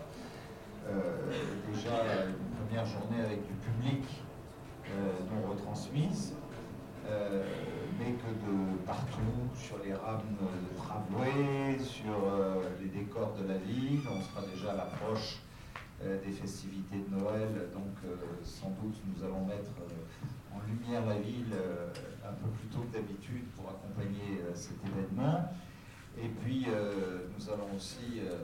euh, 0.89 1.33
déjà 1.73 2.27
une 2.27 2.67
première 2.67 2.85
journée 2.85 3.25
avec 3.25 3.47
du 3.47 3.55
public 3.55 4.05
euh, 4.91 5.13
non 5.31 5.51
retransmise, 5.51 6.35
euh, 7.09 7.43
mais 7.99 8.13
que 8.13 8.29
de 8.29 8.77
partout, 8.85 9.49
sur 9.55 9.79
les 9.85 9.95
rames 9.95 10.21
de 10.41 10.77
tramway, 10.77 11.79
sur 11.79 12.13
les 12.81 12.89
décors 12.89 13.35
de 13.41 13.49
la 13.49 13.57
ville, 13.59 14.01
on 14.11 14.21
sera 14.21 14.47
déjà 14.47 14.73
à 14.73 14.77
l'approche 14.77 15.41
des 16.03 16.33
festivités 16.33 16.97
de 17.09 17.17
Noël, 17.17 17.49
donc 17.73 17.97
sans 18.43 18.71
doute 18.83 19.01
nous 19.07 19.25
allons 19.25 19.47
mettre 19.47 19.71
en 20.53 20.59
lumière 20.69 21.07
la 21.07 21.15
ville 21.15 21.55
un 22.27 22.33
peu 22.33 22.49
plus 22.59 22.69
tôt 22.69 22.81
que 22.81 22.99
d'habitude 22.99 23.45
pour 23.57 23.71
accompagner 23.71 24.41
cet 24.55 24.77
événement. 24.85 25.49
Et 26.23 26.29
puis 26.29 26.67
euh, 26.69 27.27
nous 27.37 27.49
allons 27.49 27.75
aussi, 27.77 28.21
euh, 28.21 28.35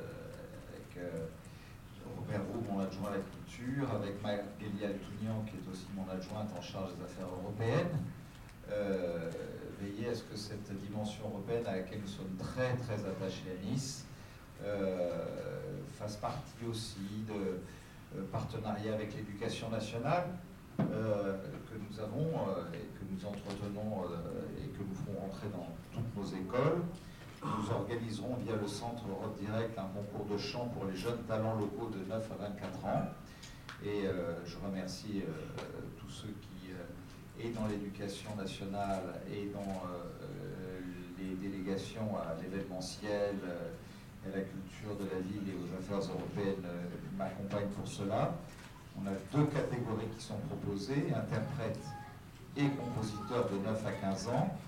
avec 0.69 0.97
euh, 0.99 1.27
Robert 2.17 2.41
Roux, 2.47 2.65
mon 2.71 2.81
adjoint 2.81 3.11
à 3.11 3.17
la 3.17 3.23
culture, 3.23 3.91
avec 3.95 4.21
Magali 4.23 4.85
Altounian, 4.85 5.45
qui 5.47 5.57
est 5.57 5.71
aussi 5.71 5.87
mon 5.95 6.11
adjointe 6.11 6.51
en 6.57 6.61
charge 6.61 6.91
des 6.97 7.05
affaires 7.05 7.29
européennes, 7.29 7.97
veiller 9.81 10.09
à 10.09 10.15
ce 10.15 10.23
que 10.23 10.37
cette 10.37 10.71
dimension 10.79 11.25
européenne 11.29 11.67
à 11.67 11.77
laquelle 11.77 12.01
nous 12.01 12.07
sommes 12.07 12.37
très 12.39 12.77
très 12.77 13.01
attachés 13.05 13.51
à 13.51 13.67
Nice 13.67 14.05
fasse 15.99 16.17
partie 16.17 16.65
aussi 16.69 17.25
de 17.27 17.61
euh, 18.17 18.25
partenariat 18.31 18.95
avec 18.95 19.15
l'éducation 19.17 19.71
nationale 19.71 20.25
que 20.79 21.77
nous 21.77 22.01
avons 22.01 22.31
et 22.73 22.79
que 22.79 23.05
nous 23.11 23.27
entretenons 23.27 24.05
et 24.59 24.69
que 24.69 24.83
nous 24.83 24.95
ferons 24.95 25.27
rentrer 25.27 25.49
dans 25.53 25.69
toutes 25.93 26.17
nos 26.17 26.25
écoles. 26.25 26.81
Nous 27.43 27.71
organiserons 27.71 28.37
via 28.45 28.55
le 28.55 28.69
Centre 28.69 29.03
Europe 29.09 29.39
Direct 29.41 29.79
un 29.79 29.89
concours 29.89 30.27
de 30.27 30.37
chant 30.37 30.69
pour 30.69 30.85
les 30.85 30.95
jeunes 30.95 31.23
talents 31.27 31.57
locaux 31.57 31.89
de 31.89 32.05
9 32.07 32.31
à 32.33 32.49
24 32.49 32.85
ans. 32.85 33.09
Et 33.83 34.07
euh, 34.07 34.35
je 34.45 34.57
remercie 34.59 35.23
euh, 35.27 35.63
tous 35.99 36.11
ceux 36.11 36.29
qui, 36.29 36.71
euh, 36.71 37.43
et 37.43 37.49
dans 37.51 37.67
l'éducation 37.67 38.37
nationale 38.37 39.23
et 39.33 39.47
dans 39.55 39.83
les 41.19 41.35
délégations 41.37 42.15
à 42.19 42.37
l'événementiel, 42.43 43.37
à 44.27 44.37
la 44.37 44.43
culture 44.43 44.97
de 45.01 45.05
la 45.05 45.21
ville 45.21 45.49
et 45.49 45.57
aux 45.57 45.79
affaires 45.79 46.11
européennes, 46.15 46.67
m'accompagnent 47.17 47.71
pour 47.71 47.89
cela. 47.89 48.35
On 49.01 49.07
a 49.07 49.13
deux 49.33 49.47
catégories 49.47 50.09
qui 50.19 50.23
sont 50.23 50.37
proposées, 50.49 51.07
interprètes 51.15 51.87
et 52.57 52.69
compositeurs 52.69 53.49
de 53.49 53.57
9 53.65 53.87
à 53.87 53.93
15 53.93 54.29
ans, 54.29 54.59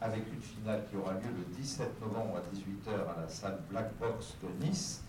avec 0.00 0.24
une 0.32 0.40
finale 0.40 0.84
qui 0.90 0.96
aura 0.96 1.12
lieu 1.14 1.30
le 1.36 1.44
17 1.56 2.00
novembre 2.00 2.36
à 2.36 2.40
18h 2.54 2.90
à 3.16 3.20
la 3.22 3.28
salle 3.28 3.58
Black 3.70 3.90
Box 3.98 4.36
de 4.42 4.48
Nice. 4.64 5.02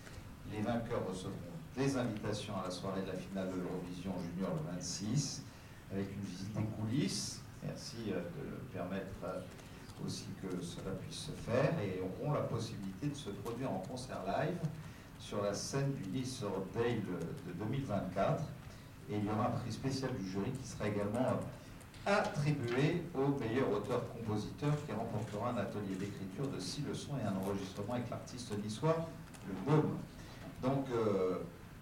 Les 0.50 0.60
vainqueurs 0.62 1.06
recevront 1.08 1.34
des 1.76 1.96
invitations 1.96 2.54
à 2.60 2.64
la 2.64 2.70
soirée 2.70 3.02
de 3.02 3.08
la 3.08 3.14
finale 3.18 3.50
de 3.50 3.56
l'Eurovision 3.60 4.12
Junior 4.34 4.50
le 4.54 4.62
26 4.74 5.42
avec 5.92 6.06
une 6.12 6.22
visite 6.22 6.52
des 6.54 6.64
coulisses. 6.64 7.42
Merci 7.62 8.10
euh, 8.10 8.20
de 8.20 8.56
permettre 8.72 9.14
euh, 9.24 9.40
aussi 10.04 10.26
que 10.42 10.62
cela 10.62 10.92
puisse 11.02 11.26
se 11.26 11.32
faire 11.32 11.72
et 11.80 12.00
auront 12.00 12.32
la 12.32 12.40
possibilité 12.40 13.08
de 13.08 13.14
se 13.14 13.30
produire 13.30 13.70
en 13.70 13.78
concert 13.80 14.20
live 14.26 14.58
sur 15.18 15.42
la 15.42 15.54
scène 15.54 15.92
du 15.94 16.08
Nice 16.10 16.42
Europe 16.42 16.68
Day 16.74 17.00
de 17.46 17.52
2024. 17.52 18.42
Et 19.10 19.16
il 19.16 19.24
y 19.24 19.28
aura 19.28 19.46
un 19.46 19.50
prix 19.50 19.72
spécial 19.72 20.10
du 20.18 20.28
jury 20.28 20.50
qui 20.50 20.68
sera 20.68 20.88
également 20.88 21.26
euh, 21.26 22.12
attribué 22.12 23.02
au 23.14 23.38
meilleur 23.38 23.70
auteur-compositeur 23.72 24.72
qui 24.86 24.92
remportera 24.92 25.50
un 25.50 25.56
atelier 25.58 25.96
d'écriture 25.98 26.48
de 26.54 26.60
six 26.60 26.82
leçons 26.82 27.14
et 27.22 27.26
un 27.26 27.36
enregistrement 27.36 27.94
avec 27.94 28.10
l'artiste 28.10 28.52
niçois, 28.62 29.08
le 29.46 29.54
Baume. 29.70 29.96
Donc, 30.62 30.86
euh, 30.92 31.38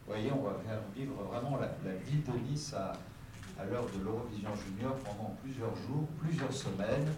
vous 0.06 0.12
voyez, 0.12 0.30
on 0.32 0.42
va 0.42 0.54
faire 0.64 0.80
vivre 0.94 1.14
vraiment 1.24 1.58
la, 1.58 1.92
ville 1.94 2.22
de 2.22 2.50
Nice 2.50 2.74
à 2.74 3.64
l'heure 3.64 3.86
de 3.86 4.04
l'Eurovision 4.04 4.50
Junior 4.54 4.94
pendant 4.96 5.34
plusieurs 5.42 5.74
jours, 5.76 6.06
plusieurs 6.20 6.52
semaines. 6.52 7.12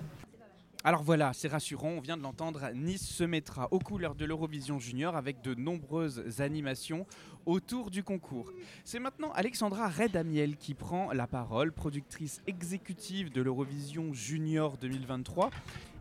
Alors 0.84 1.02
voilà, 1.02 1.32
c'est 1.32 1.48
rassurant, 1.48 1.88
on 1.88 2.00
vient 2.00 2.16
de 2.16 2.22
l'entendre, 2.22 2.70
Nice 2.72 3.04
se 3.04 3.24
mettra 3.24 3.66
aux 3.72 3.80
couleurs 3.80 4.14
de 4.14 4.24
l'Eurovision 4.24 4.78
Junior 4.78 5.16
avec 5.16 5.42
de 5.42 5.54
nombreuses 5.54 6.40
animations 6.40 7.04
autour 7.46 7.90
du 7.90 8.04
concours. 8.04 8.52
C'est 8.84 9.00
maintenant 9.00 9.32
Alexandra 9.32 9.88
Redamiel 9.88 10.56
qui 10.56 10.74
prend 10.74 11.12
la 11.12 11.26
parole, 11.26 11.72
productrice 11.72 12.42
exécutive 12.46 13.32
de 13.32 13.42
l'Eurovision 13.42 14.12
Junior 14.12 14.76
2023. 14.76 15.50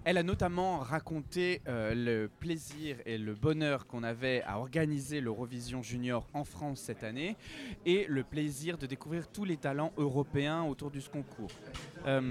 Elle 0.09 0.17
a 0.17 0.23
notamment 0.23 0.77
raconté 0.77 1.61
euh, 1.67 1.93
le 1.93 2.29
plaisir 2.29 2.95
et 3.05 3.17
le 3.17 3.33
bonheur 3.35 3.87
qu'on 3.87 4.03
avait 4.03 4.41
à 4.43 4.57
organiser 4.57 5.19
l'Eurovision 5.19 5.83
Junior 5.83 6.25
en 6.33 6.45
France 6.45 6.79
cette 6.79 7.03
année 7.03 7.35
et 7.85 8.05
le 8.07 8.23
plaisir 8.23 8.77
de 8.77 8.85
découvrir 8.85 9.27
tous 9.27 9.43
les 9.43 9.57
talents 9.57 9.91
européens 9.97 10.63
autour 10.63 10.91
de 10.91 11.01
ce 11.01 11.09
concours. 11.09 11.51
Euh, 12.05 12.21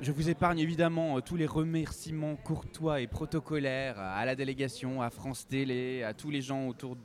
je 0.00 0.10
vous 0.10 0.30
épargne 0.30 0.58
évidemment 0.58 1.18
euh, 1.18 1.20
tous 1.20 1.36
les 1.36 1.46
remerciements 1.46 2.34
courtois 2.34 3.00
et 3.00 3.06
protocolaires 3.06 4.00
à 4.00 4.24
la 4.24 4.34
délégation, 4.34 5.00
à 5.00 5.10
France 5.10 5.46
Télé, 5.46 6.02
à 6.02 6.14
tous 6.14 6.30
les 6.30 6.42
gens 6.42 6.66
autour 6.66 6.96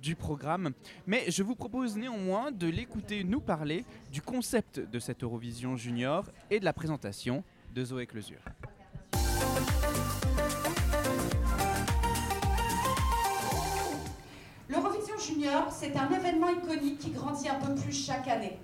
du 0.00 0.14
programme. 0.14 0.74
Mais 1.08 1.24
je 1.28 1.42
vous 1.42 1.56
propose 1.56 1.96
néanmoins 1.96 2.52
de 2.52 2.68
l'écouter 2.68 3.24
nous 3.24 3.40
parler 3.40 3.84
du 4.12 4.22
concept 4.22 4.78
de 4.78 5.00
cette 5.00 5.24
Eurovision 5.24 5.74
Junior 5.74 6.30
et 6.52 6.60
de 6.60 6.64
la 6.64 6.72
présentation 6.72 7.42
de 7.74 7.84
Zoé 7.84 8.06
Closure. 8.06 8.44
Junior, 15.26 15.66
c'est 15.70 15.96
un 15.96 16.08
événement 16.10 16.50
iconique 16.50 16.98
qui 16.98 17.10
grandit 17.10 17.48
un 17.48 17.56
peu 17.56 17.74
plus 17.74 17.92
chaque 17.92 18.28
année. 18.28 18.58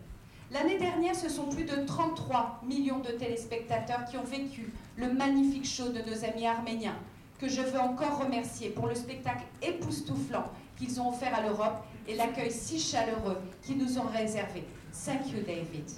L'année 0.52 0.78
dernière, 0.78 1.14
ce 1.14 1.28
sont 1.28 1.48
plus 1.48 1.64
de 1.64 1.84
33 1.86 2.60
millions 2.64 3.00
de 3.00 3.10
téléspectateurs 3.10 4.04
qui 4.04 4.16
ont 4.16 4.24
vécu 4.24 4.72
le 4.96 5.12
magnifique 5.12 5.64
show 5.64 5.88
de 5.88 6.00
nos 6.02 6.24
amis 6.24 6.46
arméniens, 6.46 6.96
que 7.40 7.48
je 7.48 7.62
veux 7.62 7.80
encore 7.80 8.22
remercier 8.22 8.68
pour 8.70 8.86
le 8.86 8.94
spectacle 8.94 9.44
époustouflant 9.60 10.44
qu'ils 10.76 11.00
ont 11.00 11.08
offert 11.08 11.34
à 11.34 11.42
l'Europe 11.42 11.84
et 12.06 12.14
l'accueil 12.14 12.52
si 12.52 12.78
chaleureux 12.78 13.38
qu'ils 13.62 13.78
nous 13.78 13.98
ont 13.98 14.06
réservé. 14.12 14.64
Thank 15.04 15.32
you, 15.32 15.40
David. 15.40 15.90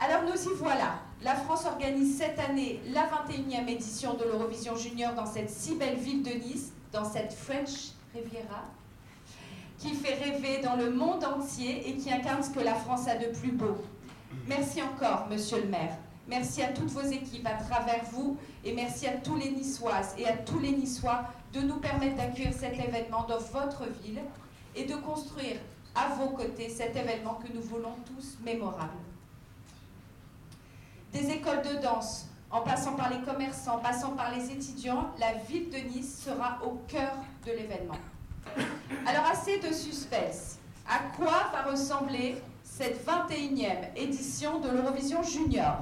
Alors 0.00 0.22
nous 0.22 0.50
y 0.50 0.54
voilà. 0.56 1.00
La 1.22 1.34
France 1.34 1.66
organise 1.66 2.16
cette 2.16 2.38
année 2.38 2.80
la 2.92 3.06
21e 3.06 3.68
édition 3.68 4.14
de 4.14 4.24
l'Eurovision 4.24 4.76
Junior 4.76 5.14
dans 5.14 5.26
cette 5.26 5.50
si 5.50 5.74
belle 5.74 5.96
ville 5.96 6.22
de 6.22 6.30
Nice, 6.30 6.72
dans 6.92 7.04
cette 7.04 7.32
French 7.32 7.92
Riviera, 8.14 8.64
qui 9.78 9.94
fait 9.94 10.14
rêver 10.14 10.60
dans 10.62 10.76
le 10.76 10.90
monde 10.90 11.24
entier 11.24 11.88
et 11.88 11.96
qui 11.96 12.12
incarne 12.12 12.42
ce 12.42 12.50
que 12.50 12.60
la 12.60 12.74
France 12.74 13.08
a 13.08 13.16
de 13.16 13.26
plus 13.26 13.52
beau. 13.52 13.76
Merci 14.46 14.82
encore, 14.82 15.26
monsieur 15.28 15.62
le 15.62 15.68
maire. 15.68 15.96
Merci 16.28 16.62
à 16.62 16.68
toutes 16.68 16.90
vos 16.90 17.02
équipes 17.02 17.46
à 17.46 17.54
travers 17.62 18.04
vous 18.12 18.36
et 18.64 18.72
merci 18.74 19.06
à 19.06 19.12
tous 19.12 19.36
les 19.36 19.50
Niçoises 19.50 20.14
et 20.18 20.26
à 20.26 20.36
tous 20.36 20.58
les 20.60 20.70
Niçois 20.70 21.22
de 21.52 21.60
nous 21.60 21.76
permettre 21.76 22.16
d'accueillir 22.16 22.52
cet 22.52 22.74
événement 22.74 23.24
dans 23.28 23.38
votre 23.38 23.84
ville 24.02 24.20
et 24.76 24.84
de 24.84 24.94
construire 24.94 25.56
à 25.94 26.14
vos 26.14 26.30
côtés 26.30 26.68
cet 26.68 26.96
événement 26.96 27.34
que 27.34 27.52
nous 27.52 27.60
voulons 27.62 27.94
tous 28.06 28.38
mémorable. 28.44 28.92
Des 31.12 31.30
écoles 31.30 31.62
de 31.62 31.82
danse, 31.82 32.26
en 32.50 32.60
passant 32.60 32.94
par 32.94 33.10
les 33.10 33.20
commerçants, 33.20 33.76
en 33.76 33.78
passant 33.78 34.12
par 34.12 34.34
les 34.34 34.50
étudiants, 34.50 35.10
la 35.18 35.34
ville 35.34 35.70
de 35.70 35.78
Nice 35.78 36.22
sera 36.24 36.58
au 36.64 36.80
cœur 36.88 37.12
de 37.44 37.52
l'événement. 37.52 37.98
Alors 39.06 39.24
assez 39.26 39.58
de 39.58 39.72
suspense. 39.72 40.58
À 40.88 40.98
quoi 41.16 41.50
va 41.52 41.70
ressembler 41.70 42.36
cette 42.62 43.04
21e 43.06 43.96
édition 43.96 44.60
de 44.60 44.68
l'Eurovision 44.68 45.22
Junior? 45.22 45.78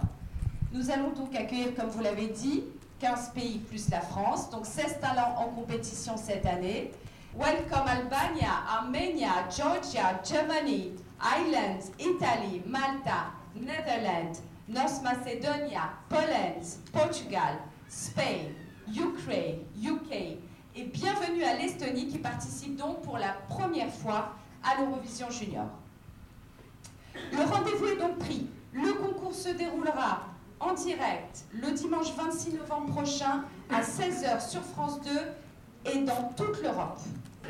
Nous 0.73 0.90
allons 0.90 1.11
donc 1.11 1.35
accueillir, 1.35 1.75
comme 1.75 1.88
vous 1.88 2.02
l'avez 2.02 2.29
dit, 2.29 2.64
15 3.00 3.31
pays 3.31 3.59
plus 3.59 3.88
la 3.90 4.00
France, 4.00 4.50
donc 4.50 4.67
16 4.67 5.00
talents 5.00 5.37
en 5.38 5.49
compétition 5.49 6.17
cette 6.17 6.47
année. 6.47 6.93
Welcome 7.38 7.87
Albania, 7.87 8.50
Armenia, 8.69 9.49
Georgia, 9.49 10.21
Germany, 10.25 10.93
Ireland, 11.21 11.81
Italy, 11.99 12.62
Malta, 12.67 13.33
Netherlands, 13.55 14.40
North 14.69 15.02
Macedonia, 15.02 15.90
Poland, 16.09 16.62
Portugal, 16.93 17.57
Spain, 17.88 18.52
Ukraine, 18.88 19.61
UK 19.83 20.38
et 20.77 20.85
bienvenue 20.85 21.43
à 21.43 21.57
l'Estonie 21.57 22.07
qui 22.07 22.19
participe 22.19 22.77
donc 22.77 23.03
pour 23.03 23.19
la 23.19 23.33
première 23.49 23.93
fois 23.93 24.35
à 24.62 24.81
l'Eurovision 24.81 25.31
Junior. 25.31 25.67
Le 27.15 27.43
rendez-vous 27.43 27.87
est 27.87 27.97
donc 27.97 28.19
pris. 28.19 28.47
Le 28.73 28.93
concours 28.93 29.35
se 29.35 29.49
déroulera 29.49 30.27
en 30.61 30.75
direct 30.75 31.45
le 31.53 31.73
dimanche 31.73 32.15
26 32.15 32.55
novembre 32.55 32.93
prochain 32.95 33.45
à 33.69 33.83
16h 33.83 34.49
sur 34.49 34.62
France 34.62 35.00
2 35.85 35.93
et 35.93 35.99
dans 36.05 36.33
toute 36.37 36.62
l'Europe. 36.62 37.00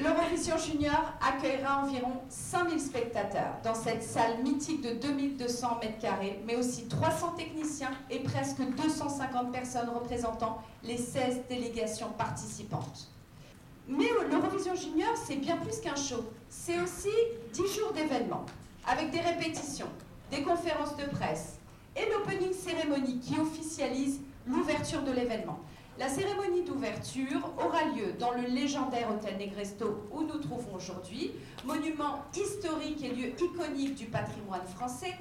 L'Eurovision 0.03 0.57
Junior 0.57 1.13
accueillera 1.21 1.83
environ 1.83 2.23
5000 2.31 2.81
spectateurs 2.81 3.59
dans 3.63 3.75
cette 3.75 4.03
salle 4.03 4.43
mythique 4.43 4.81
de 4.81 4.95
2200 4.95 5.79
mètres 5.83 5.99
carrés, 5.99 6.41
mais 6.47 6.57
aussi 6.57 6.89
300 6.89 7.33
techniciens 7.37 7.91
et 8.09 8.21
presque 8.21 8.63
250 8.63 9.53
personnes 9.53 9.91
représentant 9.91 10.63
les 10.85 10.97
16 10.97 11.43
délégations 11.51 12.09
participantes. 12.17 13.09
Mais 13.89 14.07
l'Eurovision 14.31 14.75
Junior, 14.75 15.11
c'est 15.23 15.37
bien 15.37 15.59
plus 15.59 15.81
qu'un 15.81 15.97
show. 15.97 16.25
C'est 16.49 16.81
aussi 16.81 17.11
10 17.53 17.61
jours 17.61 17.93
d'événements, 17.93 18.47
avec 18.87 19.11
des 19.11 19.21
répétitions, 19.21 19.91
des 20.31 20.43
conférences 20.43 20.97
de 20.97 21.05
presse 21.15 21.59
et 21.95 22.09
l'opening 22.09 22.55
cérémonie 22.55 23.19
qui 23.19 23.39
officialise 23.39 24.21
l'ouverture 24.47 25.03
de 25.03 25.13
l'événement. 25.13 25.59
La 25.99 26.09
cérémonie 26.09 26.63
d'ouverture 26.63 27.53
aura 27.59 27.85
lieu 27.95 28.15
dans 28.19 28.33
le 28.33 28.43
légendaire 28.43 29.11
hôtel 29.11 29.37
Negresto 29.37 30.09
où 30.13 30.23
nous 30.23 30.39
trouvons 30.39 30.77
aujourd'hui, 30.77 31.33
monument 31.65 32.25
historique 32.35 33.05
et 33.05 33.15
lieu 33.15 33.33
iconique 33.39 33.97
du 33.97 34.07
patrimoine 34.07 34.67
français. 34.67 35.15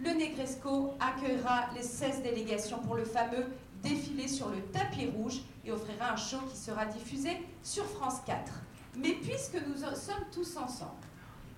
Le 0.00 0.10
Negresco 0.10 0.94
accueillera 1.00 1.68
les 1.74 1.82
16 1.82 2.22
délégations 2.22 2.78
pour 2.78 2.96
le 2.96 3.04
fameux 3.04 3.46
défilé 3.82 4.26
sur 4.26 4.48
le 4.48 4.60
tapis 4.72 5.06
rouge 5.06 5.42
et 5.64 5.72
offrira 5.72 6.12
un 6.12 6.16
show 6.16 6.38
qui 6.50 6.56
sera 6.56 6.86
diffusé 6.86 7.42
sur 7.62 7.84
France 7.84 8.20
4. 8.24 8.52
Mais 8.96 9.12
puisque 9.12 9.54
nous 9.66 9.76
sommes 9.76 10.24
tous 10.32 10.56
ensemble, 10.56 10.92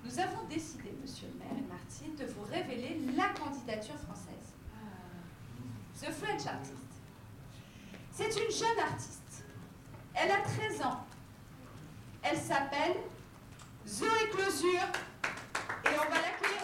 nous 0.04 0.18
avons 0.18 0.47
décidé, 0.50 0.92
monsieur 1.00 1.28
le 1.33 1.38
maire 1.38 1.56
et 1.56 1.68
Martine, 1.68 2.14
de 2.16 2.30
vous 2.33 2.44
révéler 2.50 3.00
la 3.16 3.28
candidature 3.28 3.97
française. 3.97 4.35
The 6.00 6.11
French 6.11 6.47
Artist. 6.47 6.83
C'est 8.16 8.28
une 8.28 8.52
jeune 8.52 8.78
artiste. 8.78 9.44
Elle 10.14 10.30
a 10.30 10.37
13 10.37 10.83
ans. 10.83 11.04
Elle 12.23 12.38
s'appelle 12.38 12.94
Zoé 13.88 14.30
Closure. 14.30 14.87
Et 15.85 15.88
on 15.88 16.09
va 16.09 16.21
l'accueillir. 16.21 16.62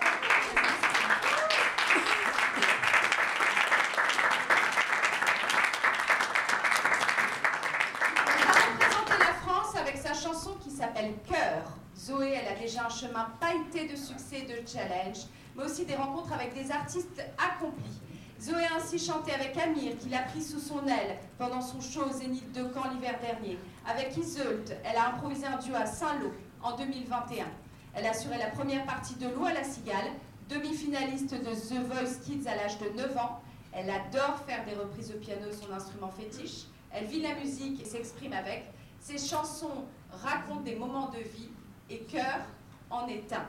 Elle 8.78 9.08
va 9.08 9.18
la 9.18 9.34
France 9.42 9.74
avec 9.74 9.96
sa 9.96 10.14
chanson 10.14 10.54
qui 10.62 10.70
s'appelle 10.70 11.14
Cœur. 11.28 11.64
Zoé, 11.96 12.38
elle 12.40 12.56
a 12.56 12.60
déjà 12.60 12.86
un 12.86 12.88
chemin 12.88 13.26
pailleté 13.40 13.88
de 13.88 13.96
succès 13.96 14.38
et 14.38 14.42
de 14.42 14.68
challenge, 14.68 15.26
mais 15.56 15.64
aussi 15.64 15.84
des 15.84 15.96
rencontres 15.96 16.32
avec 16.32 16.54
des 16.54 16.70
artistes 16.70 17.20
accomplis. 17.36 18.00
Zoé 18.40 18.64
a 18.64 18.76
ainsi 18.76 18.98
chanté 18.98 19.34
avec 19.34 19.54
Amir, 19.58 19.98
qui 19.98 20.08
l'a 20.08 20.22
pris 20.22 20.40
sous 20.40 20.60
son 20.60 20.86
aile 20.86 21.18
pendant 21.36 21.60
son 21.60 21.78
show 21.82 22.04
au 22.08 22.10
Zénith 22.10 22.50
de 22.52 22.62
Caen 22.72 22.88
l'hiver 22.94 23.18
dernier. 23.20 23.58
Avec 23.86 24.16
Iseult, 24.16 24.64
elle 24.82 24.96
a 24.96 25.08
improvisé 25.08 25.46
un 25.46 25.58
duo 25.58 25.74
à 25.74 25.84
Saint-Lô 25.84 26.32
en 26.62 26.74
2021. 26.74 27.44
Elle 27.92 28.06
a 28.06 28.10
assuré 28.10 28.38
la 28.38 28.46
première 28.46 28.86
partie 28.86 29.16
de 29.16 29.28
L'eau 29.28 29.44
à 29.44 29.52
la 29.52 29.62
cigale, 29.62 30.10
demi-finaliste 30.48 31.34
de 31.34 31.50
The 31.50 31.84
Voice 31.86 32.18
Kids 32.24 32.48
à 32.48 32.56
l'âge 32.56 32.78
de 32.78 32.88
9 32.96 33.14
ans. 33.18 33.42
Elle 33.74 33.90
adore 33.90 34.38
faire 34.46 34.64
des 34.64 34.74
reprises 34.74 35.12
au 35.14 35.18
piano, 35.18 35.52
son 35.52 35.70
instrument 35.74 36.10
fétiche. 36.10 36.64
Elle 36.92 37.04
vit 37.04 37.20
la 37.20 37.34
musique 37.34 37.82
et 37.82 37.84
s'exprime 37.84 38.32
avec. 38.32 38.72
Ses 39.00 39.18
chansons 39.18 39.84
racontent 40.10 40.62
des 40.62 40.76
moments 40.76 41.10
de 41.10 41.18
vie 41.18 41.50
et 41.90 41.98
Cœur 42.04 42.40
en 42.88 43.06
est 43.06 43.30
un. 43.34 43.46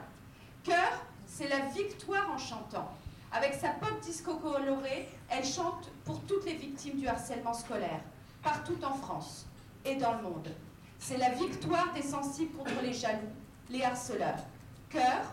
Cœur, 0.65 1.05
c'est 1.25 1.48
la 1.48 1.67
victoire 1.67 2.29
en 2.29 2.38
chantant. 2.38 2.91
Avec 3.33 3.53
sa 3.53 3.69
pop 3.69 4.00
disco 4.01 4.35
colorée, 4.35 5.07
elle 5.29 5.45
chante 5.45 5.89
pour 6.03 6.21
toutes 6.23 6.45
les 6.45 6.55
victimes 6.55 7.00
du 7.00 7.07
harcèlement 7.07 7.53
scolaire, 7.53 8.01
partout 8.43 8.77
en 8.83 8.93
France 8.93 9.47
et 9.85 9.95
dans 9.95 10.13
le 10.17 10.23
monde. 10.23 10.50
C'est 11.00 11.17
la 11.17 11.29
victoire 11.29 11.93
des 11.93 12.01
sensibles 12.01 12.57
contre 12.57 12.81
les 12.83 12.93
jaloux, 12.93 13.31
les 13.69 13.83
harceleurs. 13.83 14.43
Cœur 14.89 15.23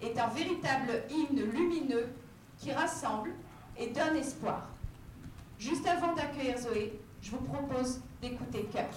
est 0.00 0.18
un 0.18 0.28
véritable 0.28 1.04
hymne 1.10 1.42
lumineux 1.50 2.08
qui 2.58 2.72
rassemble 2.72 3.34
et 3.76 3.88
donne 3.88 4.16
espoir. 4.16 4.68
Juste 5.58 5.86
avant 5.86 6.14
d'accueillir 6.14 6.58
Zoé, 6.58 7.00
je 7.20 7.32
vous 7.32 7.44
propose 7.44 8.00
d'écouter 8.20 8.66
Cœur. 8.72 8.88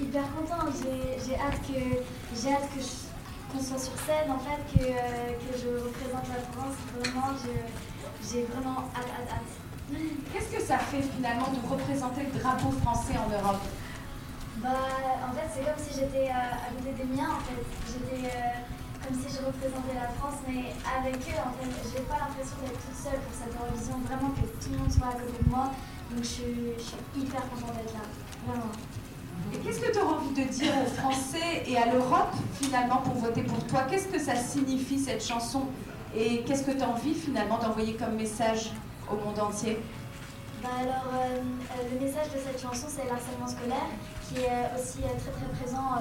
Hyper 0.00 0.24
contente. 0.34 0.74
J'ai 1.26 1.34
hâte 1.36 1.60
que 1.66 1.80
j'ai 2.36 2.52
hâte 2.52 2.68
que 2.74 2.80
qu'on 3.52 3.62
soit 3.62 3.78
sur 3.78 3.94
scène 4.02 4.30
en 4.30 4.38
fait, 4.38 4.58
que, 4.74 4.82
euh, 4.82 5.38
que 5.38 5.52
je 5.58 5.68
représente 5.84 6.26
la 6.28 6.42
France. 6.52 6.74
Vraiment, 6.98 7.30
j'ai 8.22 8.42
vraiment 8.50 8.78
hâte, 8.96 9.06
hâte, 9.14 9.30
hâte. 9.30 9.52
Qu'est-ce 10.32 10.50
que 10.56 10.60
ça 10.62 10.78
fait 10.78 11.02
finalement 11.02 11.48
de 11.52 11.60
représenter 11.68 12.22
le 12.32 12.38
drapeau 12.40 12.70
français 12.82 13.14
en 13.18 13.28
Europe? 13.30 13.62
Bah, 14.58 14.70
en 15.28 15.32
fait, 15.34 15.46
c'est 15.54 15.62
comme 15.64 15.78
si 15.78 15.92
j'étais 15.94 16.30
euh, 16.30 16.66
à 16.66 16.70
côté 16.74 16.90
des 16.98 17.08
miens 17.14 17.36
en 17.36 17.42
fait. 17.46 17.62
J'étais 17.86 18.26
euh, 18.26 18.64
comme 19.06 19.14
si 19.20 19.28
je 19.28 19.44
représentais 19.44 19.94
la 19.94 20.08
France, 20.18 20.40
mais 20.48 20.72
avec 20.82 21.14
eux 21.28 21.38
en 21.38 21.52
fait. 21.60 21.70
J'ai 21.92 22.02
pas 22.10 22.18
l'impression 22.26 22.56
d'être 22.64 22.80
toute 22.80 22.96
seule 22.98 23.20
pour 23.22 23.34
cette 23.36 23.52
Eurovision. 23.54 24.00
Vraiment 24.08 24.30
que 24.34 24.46
tout 24.58 24.72
le 24.72 24.78
monde 24.78 24.90
soit 24.90 25.08
à 25.14 25.16
côté 25.20 25.36
de 25.44 25.50
moi. 25.50 25.70
Donc, 26.10 26.22
je, 26.24 26.32
suis- 26.42 26.74
je 26.78 26.82
suis 26.82 27.02
hyper 27.14 27.42
contente 27.50 27.76
d'être 27.76 27.92
là. 27.94 28.06
Vraiment. 28.48 28.72
Et 29.52 29.58
qu'est-ce 29.58 29.80
que 29.80 29.92
tu 29.92 29.98
auras 29.98 30.16
envie 30.16 30.44
de 30.44 30.48
dire 30.48 30.72
aux 30.84 30.90
Français 31.00 31.62
et 31.66 31.76
à 31.76 31.92
l'Europe 31.92 32.34
finalement 32.60 32.98
pour 32.98 33.14
voter 33.14 33.42
pour 33.42 33.64
toi? 33.66 33.82
Qu'est-ce 33.88 34.08
que 34.08 34.18
ça 34.18 34.34
signifie 34.34 34.98
cette 34.98 35.24
chanson? 35.24 35.66
Et 36.16 36.42
qu'est-ce 36.42 36.62
que 36.62 36.72
tu 36.72 36.82
as 36.82 36.88
envie 36.88 37.14
finalement 37.14 37.58
d'envoyer 37.58 37.94
comme 37.94 38.14
message 38.14 38.70
au 39.10 39.16
monde 39.16 39.38
entier? 39.38 39.78
Bah 40.64 40.70
alors, 40.80 41.12
euh, 41.12 41.36
euh, 41.36 41.92
le 41.92 42.00
message 42.00 42.32
de 42.32 42.38
cette 42.40 42.56
chanson, 42.56 42.86
c'est 42.88 43.04
l'harcèlement 43.04 43.46
scolaire, 43.46 43.92
qui 44.24 44.40
est 44.40 44.64
aussi 44.72 45.04
euh, 45.04 45.12
très 45.20 45.30
très 45.36 45.44
présent 45.60 46.00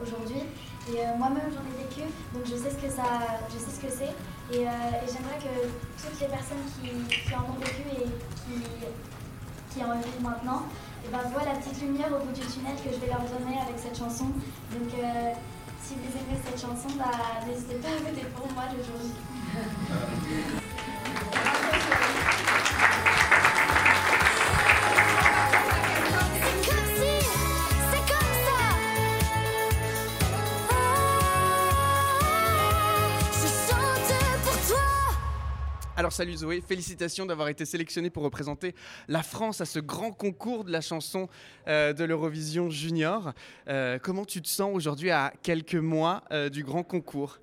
aujourd'hui. 0.00 0.46
Et 0.94 1.02
moi-même, 1.18 1.50
j'en 1.50 1.66
ai 1.66 1.74
vécu, 1.82 2.06
donc 2.32 2.46
je 2.46 2.54
sais 2.54 2.70
ce 2.70 2.78
que 2.78 2.88
ça, 2.88 3.26
je 3.50 3.58
sais 3.58 3.74
ce 3.74 3.80
que 3.82 3.90
c'est. 3.90 4.14
Et, 4.54 4.62
j'aimerais 4.62 5.42
que 5.42 5.66
toutes 5.98 6.20
les 6.20 6.28
personnes 6.28 6.62
qui, 6.78 6.94
qui 7.10 7.34
en 7.34 7.50
ont 7.50 7.58
vécu 7.58 7.82
et 7.98 8.06
qui, 8.06 8.62
qui 9.74 9.82
en 9.82 9.98
vivent 9.98 10.22
maintenant, 10.22 10.62
et 11.06 11.12
ben, 11.12 11.18
voient 11.30 11.44
la 11.44 11.58
petite 11.58 11.80
lumière 11.80 12.08
au 12.08 12.24
bout 12.24 12.32
du 12.32 12.40
tunnel 12.40 12.74
que 12.76 12.90
je 12.92 12.98
vais 12.98 13.06
leur 13.06 13.22
donner 13.22 13.58
avec 13.60 13.78
cette 13.78 13.96
chanson. 13.96 14.26
Donc, 14.72 14.90
euh, 14.94 15.32
si 15.82 15.94
vous 15.94 16.10
aimez 16.18 16.40
cette 16.44 16.60
chanson, 16.60 16.88
bah, 16.98 17.10
n'hésitez 17.46 17.76
pas 17.76 17.88
à 17.88 18.10
voter 18.10 18.26
pour 18.34 18.52
moi 18.52 18.64
le 18.76 18.82
jour. 18.82 20.60
Alors 36.06 36.12
salut 36.12 36.36
Zoé, 36.36 36.60
félicitations 36.60 37.26
d'avoir 37.26 37.48
été 37.48 37.64
sélectionnée 37.64 38.10
pour 38.10 38.22
représenter 38.22 38.76
la 39.08 39.24
France 39.24 39.60
à 39.60 39.64
ce 39.64 39.80
grand 39.80 40.12
concours 40.12 40.62
de 40.62 40.70
la 40.70 40.80
chanson 40.80 41.28
euh, 41.66 41.92
de 41.92 42.04
l'Eurovision 42.04 42.70
Junior. 42.70 43.32
Euh, 43.66 43.98
comment 44.00 44.24
tu 44.24 44.40
te 44.40 44.46
sens 44.46 44.70
aujourd'hui 44.72 45.10
à 45.10 45.32
quelques 45.42 45.74
mois 45.74 46.22
euh, 46.30 46.48
du 46.48 46.62
grand 46.62 46.84
concours? 46.84 47.40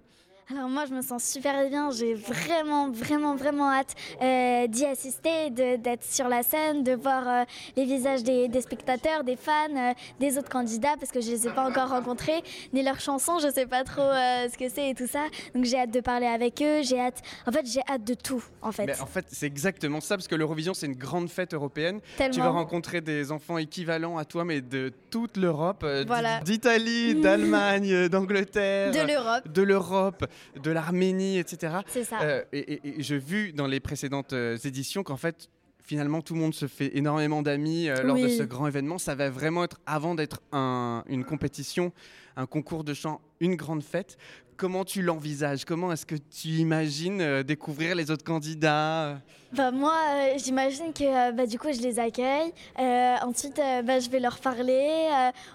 Alors 0.52 0.68
moi, 0.68 0.84
je 0.86 0.94
me 0.94 1.02
sens 1.02 1.24
super 1.24 1.68
bien. 1.70 1.90
J'ai 1.92 2.14
vraiment, 2.16 2.90
vraiment, 2.92 3.36
vraiment 3.36 3.72
hâte 3.72 3.96
euh, 4.22 4.68
d'y 4.68 4.86
assister, 4.86 5.50
d'être 5.50 6.04
sur 6.04 6.28
la 6.28 6.44
scène, 6.44 6.84
de 6.84 6.92
voir 6.94 7.24
euh, 7.28 7.44
les 7.78 7.86
visages 7.86 8.24
des, 8.24 8.50
des 8.50 8.62
spectateurs, 8.62 9.24
des 9.24 9.38
fans, 9.38 9.54
euh, 9.76 9.94
des 10.20 10.38
autres 10.38 10.50
candidats, 10.50 10.96
parce 11.00 11.12
que 11.14 11.22
je 11.22 11.32
les 11.32 11.48
ai 11.48 11.50
pas 11.52 11.66
encore 11.68 11.90
rencontrés, 11.90 12.44
ni 12.74 12.84
leurs 12.84 13.00
chansons. 13.00 13.40
Je 13.40 13.50
sais 13.52 13.66
pas 13.66 13.84
trop 13.86 14.02
ce 14.02 14.58
que 14.58 14.68
c'est 14.70 14.90
et 14.90 14.96
tout 14.96 15.08
ça. 15.08 15.24
Donc 15.56 15.64
j'ai 15.64 15.78
hâte 15.80 15.92
de 15.92 16.02
parler 16.02 16.28
avec 16.28 16.62
eux. 16.62 16.82
J'ai 16.84 17.00
hâte. 17.00 17.22
En 17.48 17.52
fait, 17.54 17.66
j'ai 17.66 17.82
hâte 17.90 18.04
de 18.04 18.14
tout. 18.14 18.44
En 18.62 18.74
fait. 18.74 18.86
Mais 18.86 19.00
en 19.00 19.06
fait, 19.06 19.26
c'est 19.32 19.48
exactement 19.48 20.02
ça, 20.02 20.18
parce 20.18 20.28
que 20.28 20.36
l'Eurovision, 20.36 20.74
c'est 20.74 20.88
une 20.88 20.96
grande 20.98 21.30
fête 21.30 21.54
européenne. 21.54 22.02
Tellement. 22.18 22.34
Tu 22.34 22.40
vas 22.42 22.50
rencontrer 22.50 23.00
des 23.00 23.32
enfants 23.32 23.58
équivalents 23.58 24.18
à 24.18 24.26
toi, 24.26 24.44
mais 24.44 24.60
de 24.62 24.92
toute 25.10 25.38
l'Europe, 25.38 25.86
Voilà. 26.06 26.42
d'Italie, 26.42 27.16
d'Allemagne, 27.16 28.10
d'Angleterre, 28.10 28.92
De 28.92 29.00
l'Europe. 29.08 29.48
de 29.52 29.62
l'Europe, 29.62 30.26
de 30.62 30.72
l'Arménie, 30.72 31.38
etc. 31.38 31.78
C'est 31.88 32.04
ça. 32.04 32.22
Euh, 32.22 32.44
et 32.52 32.74
et- 32.74 33.00
et 33.00 33.04
j'ai 33.04 33.18
vu 33.18 33.54
dans 33.54 33.68
les 33.68 33.80
précédentes 33.80 34.34
euh, 34.34 34.58
éditions 34.64 35.04
qu'en 35.04 35.18
fait, 35.18 35.50
finalement, 35.86 36.22
tout 36.22 36.34
le 36.34 36.40
monde 36.40 36.54
se 36.54 36.68
fait 36.68 36.96
énormément 36.98 37.42
d'amis 37.42 37.90
euh, 37.90 37.96
lors 38.04 38.16
de 38.18 38.28
ce 38.38 38.44
grand 38.44 38.68
événement. 38.68 38.98
Ça 38.98 39.16
va 39.16 39.30
vraiment 39.30 39.64
être, 39.66 39.80
avant 39.86 40.16
d'être 40.16 40.42
un- 40.52 41.04
une 41.08 41.26
compétition, 41.26 41.92
un 42.38 42.46
concours 42.46 42.84
de 42.84 42.94
chant, 42.94 43.20
une 43.40 43.56
grande 43.56 43.84
fête. 43.84 44.18
Comment 44.56 44.86
tu 44.86 45.02
l'envisages? 45.02 45.66
Comment 45.66 45.92
est-ce 45.92 46.06
que 46.06 46.16
tu 46.16 46.50
imagines 46.50 47.22
euh, 47.22 47.44
découvrir 47.44 47.96
les 47.96 48.12
autres 48.12 48.24
candidats? 48.24 49.18
Bah, 49.52 49.72
moi, 49.72 49.94
euh, 50.12 50.34
j'imagine 50.38 50.94
que 50.94 51.04
euh, 51.04 51.32
bah, 51.32 51.46
du 51.48 51.58
coup, 51.60 51.68
je 51.74 51.82
les 51.82 52.00
accueille. 52.00 52.52
Euh, 52.80 53.16
ensuite, 53.24 53.60
bah, 53.84 54.00
je 54.00 54.10
vais 54.10 54.20
leur 54.20 54.40
parler. 54.40 55.10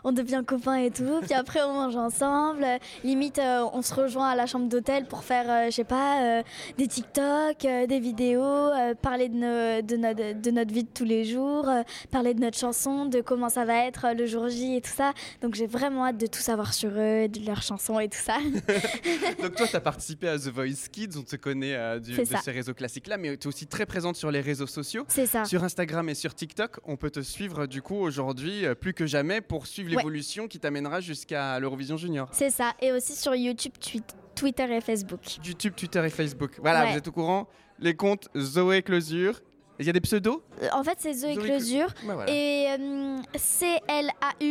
on 0.04 0.10
devient 0.12 0.42
copains 0.46 0.76
et 0.76 0.90
tout. 0.90 1.20
Puis 1.22 1.32
après, 1.34 1.60
on 1.62 1.74
mange 1.74 1.96
ensemble. 1.96 2.66
Limite, 3.04 3.40
on 3.72 3.82
se 3.82 3.94
rejoint 3.94 4.28
à 4.30 4.36
la 4.36 4.46
chambre 4.46 4.68
d'hôtel 4.68 5.06
pour 5.06 5.22
faire, 5.22 5.66
je 5.70 5.74
sais 5.74 5.84
pas, 5.84 6.42
des 6.76 6.86
TikTok, 6.88 7.58
des 7.60 8.00
vidéos, 8.00 8.70
parler 9.00 9.28
de, 9.28 9.34
nos- 9.36 9.82
de, 9.82 9.96
notre, 9.96 10.40
de 10.40 10.50
notre 10.50 10.72
vie 10.74 10.84
de 10.84 10.90
tous 10.92 11.04
les 11.04 11.24
jours, 11.24 11.66
parler 12.10 12.34
de 12.34 12.40
notre 12.40 12.58
chanson, 12.58 13.06
de 13.06 13.20
comment 13.20 13.48
ça 13.48 13.64
va 13.64 13.86
être 13.86 14.08
le 14.16 14.26
jour 14.26 14.48
J 14.48 14.76
et 14.76 14.80
tout 14.80 14.90
ça. 14.94 15.12
Donc, 15.42 15.54
j'ai 15.54 15.66
vraiment 15.66 16.04
hâte 16.06 16.18
de 16.18 16.26
tout 16.26 16.40
savoir 16.40 16.72
sur 16.74 16.90
eux, 16.90 17.28
de 17.28 17.44
leurs 17.46 17.62
chansons 17.68 18.00
et 18.00 18.08
tout 18.08 18.18
ça. 18.18 18.38
Donc 19.42 19.54
toi, 19.56 19.66
tu 19.66 19.76
as 19.76 19.80
participé 19.80 20.28
à 20.28 20.38
The 20.38 20.48
Voice 20.48 20.88
Kids, 20.90 21.10
on 21.16 21.22
te 21.22 21.36
connaît 21.36 21.74
euh, 21.74 21.98
du- 22.00 22.16
de 22.16 22.24
ça. 22.24 22.38
ces 22.38 22.50
réseaux 22.50 22.74
classiques-là, 22.74 23.16
mais 23.18 23.36
tu 23.36 23.44
es 23.44 23.46
aussi 23.48 23.66
très 23.66 23.86
présente 23.86 24.16
sur 24.16 24.30
les 24.30 24.40
réseaux 24.40 24.66
sociaux. 24.66 25.04
C'est 25.08 25.26
ça. 25.26 25.44
Sur 25.44 25.64
Instagram 25.64 26.08
et 26.08 26.14
sur 26.14 26.34
TikTok, 26.34 26.80
on 26.84 26.96
peut 26.96 27.10
te 27.10 27.20
suivre 27.20 27.66
du 27.66 27.82
coup 27.82 27.96
aujourd'hui 27.96 28.64
euh, 28.66 28.74
plus 28.74 28.94
que 28.94 29.06
jamais 29.06 29.40
pour 29.40 29.66
suivre 29.66 29.88
Ouais. 29.90 29.96
l'évolution 29.96 30.48
qui 30.48 30.58
t'amènera 30.58 31.00
jusqu'à 31.00 31.58
l'Eurovision 31.60 31.96
Junior. 31.96 32.28
C'est 32.32 32.50
ça. 32.50 32.72
Et 32.82 32.92
aussi 32.92 33.14
sur 33.14 33.34
YouTube, 33.34 33.72
twi- 33.80 34.02
Twitter 34.34 34.66
et 34.76 34.80
Facebook. 34.80 35.20
YouTube, 35.44 35.74
Twitter 35.76 36.02
et 36.04 36.10
Facebook. 36.10 36.52
Voilà, 36.60 36.84
Ouais. 36.84 36.92
vous 36.92 36.98
êtes 36.98 37.08
au 37.08 37.12
courant 37.12 37.48
Les 37.80 37.94
comptes 37.94 38.28
Zoé 38.36 38.82
Closure. 38.82 39.40
Il 39.80 39.86
y 39.86 39.90
a 39.90 39.92
des 39.92 40.00
pseudos 40.00 40.42
Euh, 40.62 40.68
En 40.72 40.82
fait, 40.82 40.96
c'est 40.98 41.12
Zoé 41.12 41.34
Zoé 41.34 41.44
Closure 41.44 41.86
Ouais, 42.04 42.14
voilà. 42.14 42.30
et 42.32 42.66
euh, 42.78 43.16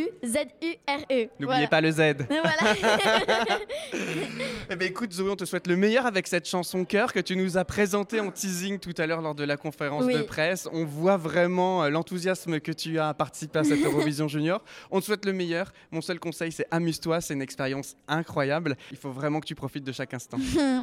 C-L-A-U-Z-U-R-E. 0.08 1.30
N'oubliez 1.40 1.68
pas 1.68 1.82
le 1.82 1.92
Z. 1.92 1.98
Voilà. 2.30 2.76
Eh 4.70 4.76
ben 4.76 4.88
écoute 4.88 5.14
Zoé, 5.14 5.30
on 5.32 5.36
te 5.36 5.46
souhaite 5.46 5.68
le 5.68 5.76
meilleur 5.78 6.06
avec 6.06 6.28
cette 6.28 6.48
chanson 6.48 6.84
cœur 6.86 7.14
que 7.14 7.20
tu 7.22 7.36
nous 7.38 7.58
as 7.58 7.64
présentée 7.66 8.20
en 8.20 8.32
teasing 8.32 8.80
tout 8.80 8.94
à 8.98 9.08
l'heure 9.08 9.22
lors 9.22 9.34
de 9.36 9.44
la 9.46 9.56
conférence 9.58 10.04
Oui. 10.06 10.14
de 10.14 10.22
presse. 10.24 10.68
On 10.74 10.84
voit 10.86 11.16
vraiment 11.18 11.84
euh, 11.84 11.90
l'enthousiasme 11.90 12.60
que 12.60 12.72
tu 12.74 13.00
as 13.00 13.10
à 13.10 13.14
participer 13.14 13.60
à 13.60 13.64
cette 13.64 13.80
Eurovision 13.86 14.28
Junior. 14.28 14.64
On 14.92 15.00
te 15.00 15.06
souhaite 15.06 15.26
le 15.26 15.34
meilleur. 15.34 15.72
Mon 15.92 16.02
seul 16.02 16.20
conseil, 16.20 16.52
c'est 16.52 16.68
amuse-toi. 16.72 17.22
C'est 17.22 17.34
une 17.34 17.42
expérience 17.42 17.96
incroyable. 18.08 18.76
Il 18.92 18.98
faut 18.98 19.12
vraiment 19.12 19.40
que 19.40 19.46
tu 19.48 19.56
profites 19.56 19.84
de 19.86 19.92
chaque 19.92 20.14
instant. 20.14 20.38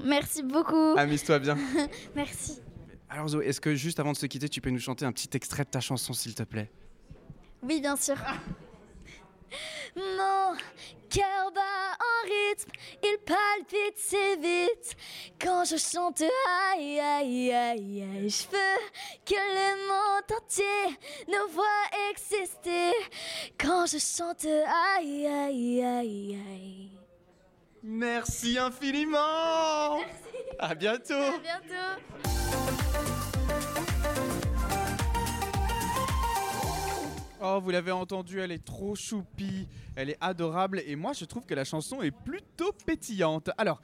Merci 0.05 0.43
beaucoup. 0.43 0.95
Amuse-toi 0.97 1.39
bien. 1.39 1.57
Merci. 2.17 2.61
Alors 3.15 3.29
Zoé, 3.29 3.47
est-ce 3.47 3.61
que 3.61 3.77
juste 3.77 4.01
avant 4.01 4.11
de 4.11 4.17
se 4.17 4.27
quitter, 4.27 4.49
tu 4.49 4.61
peux 4.61 4.71
nous 4.71 4.81
chanter 4.81 5.05
un 5.05 5.13
petit 5.13 5.29
extrait 5.35 5.63
de 5.63 5.69
ta 5.69 5.79
chanson, 5.79 6.13
s'il 6.13 6.35
te 6.35 6.43
plaît? 6.43 6.69
Oui, 7.63 7.81
bien 7.81 7.95
sûr. 7.95 8.17
Mon 9.95 10.57
cœur 11.09 11.53
bat 11.55 11.93
en 12.01 12.25
rythme, 12.25 12.73
il 13.05 13.17
palpite 13.25 13.97
si 13.97 14.17
vite. 14.43 14.97
Quand 15.41 15.65
je 15.65 15.77
chante 15.77 16.23
aïe 16.73 16.99
aïe 16.99 17.53
aïe 17.53 18.03
aïe, 18.03 18.29
je 18.29 18.49
veux 18.51 18.81
que 19.25 19.37
le 19.37 19.87
monde 19.87 20.43
entier 20.43 20.99
nous 21.29 21.53
voit 21.53 22.11
exister. 22.11 22.91
Quand 23.57 23.87
je 23.87 23.99
chante 23.99 24.45
aïe 24.45 25.25
aïe 25.25 25.85
aïe 25.85 26.41
aïe. 26.51 26.94
Merci 27.87 28.57
infiniment 28.57 30.01
À 30.59 30.75
bientôt 30.75 31.13
À 31.13 31.39
bientôt. 31.39 32.01
Oh, 37.43 37.61
vous 37.63 37.69
l'avez 37.69 37.93
entendu, 37.93 38.41
elle 38.41 38.53
est 38.53 38.65
trop 38.65 38.95
choupie, 38.95 39.69
elle 39.97 40.09
est 40.09 40.17
adorable 40.23 40.81
et 40.87 40.97
moi 40.97 41.13
je 41.13 41.27
trouve 41.27 41.45
que 41.45 41.53
la 41.53 41.65
chanson 41.65 42.01
est 42.01 42.11
plutôt 42.11 42.73
pétillante. 42.87 43.51
Alors, 43.59 43.83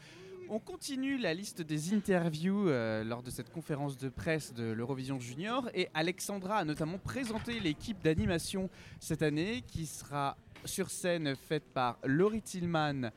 on 0.48 0.58
continue 0.58 1.18
la 1.18 1.34
liste 1.34 1.60
des 1.60 1.92
interviews 1.92 2.70
euh, 2.70 3.04
lors 3.04 3.22
de 3.22 3.28
cette 3.28 3.52
conférence 3.52 3.98
de 3.98 4.08
presse 4.08 4.54
de 4.54 4.72
l'Eurovision 4.72 5.20
Junior 5.20 5.68
et 5.74 5.90
Alexandra 5.92 6.56
a 6.56 6.64
notamment 6.64 6.96
présenté 6.96 7.60
l'équipe 7.60 8.02
d'animation 8.02 8.70
cette 8.98 9.20
année 9.20 9.62
qui 9.66 9.84
sera 9.84 10.38
sur 10.64 10.90
scène 10.90 11.36
faite 11.36 11.64
par 11.74 11.98
Laurie 12.04 12.42
Tillman, 12.42 13.10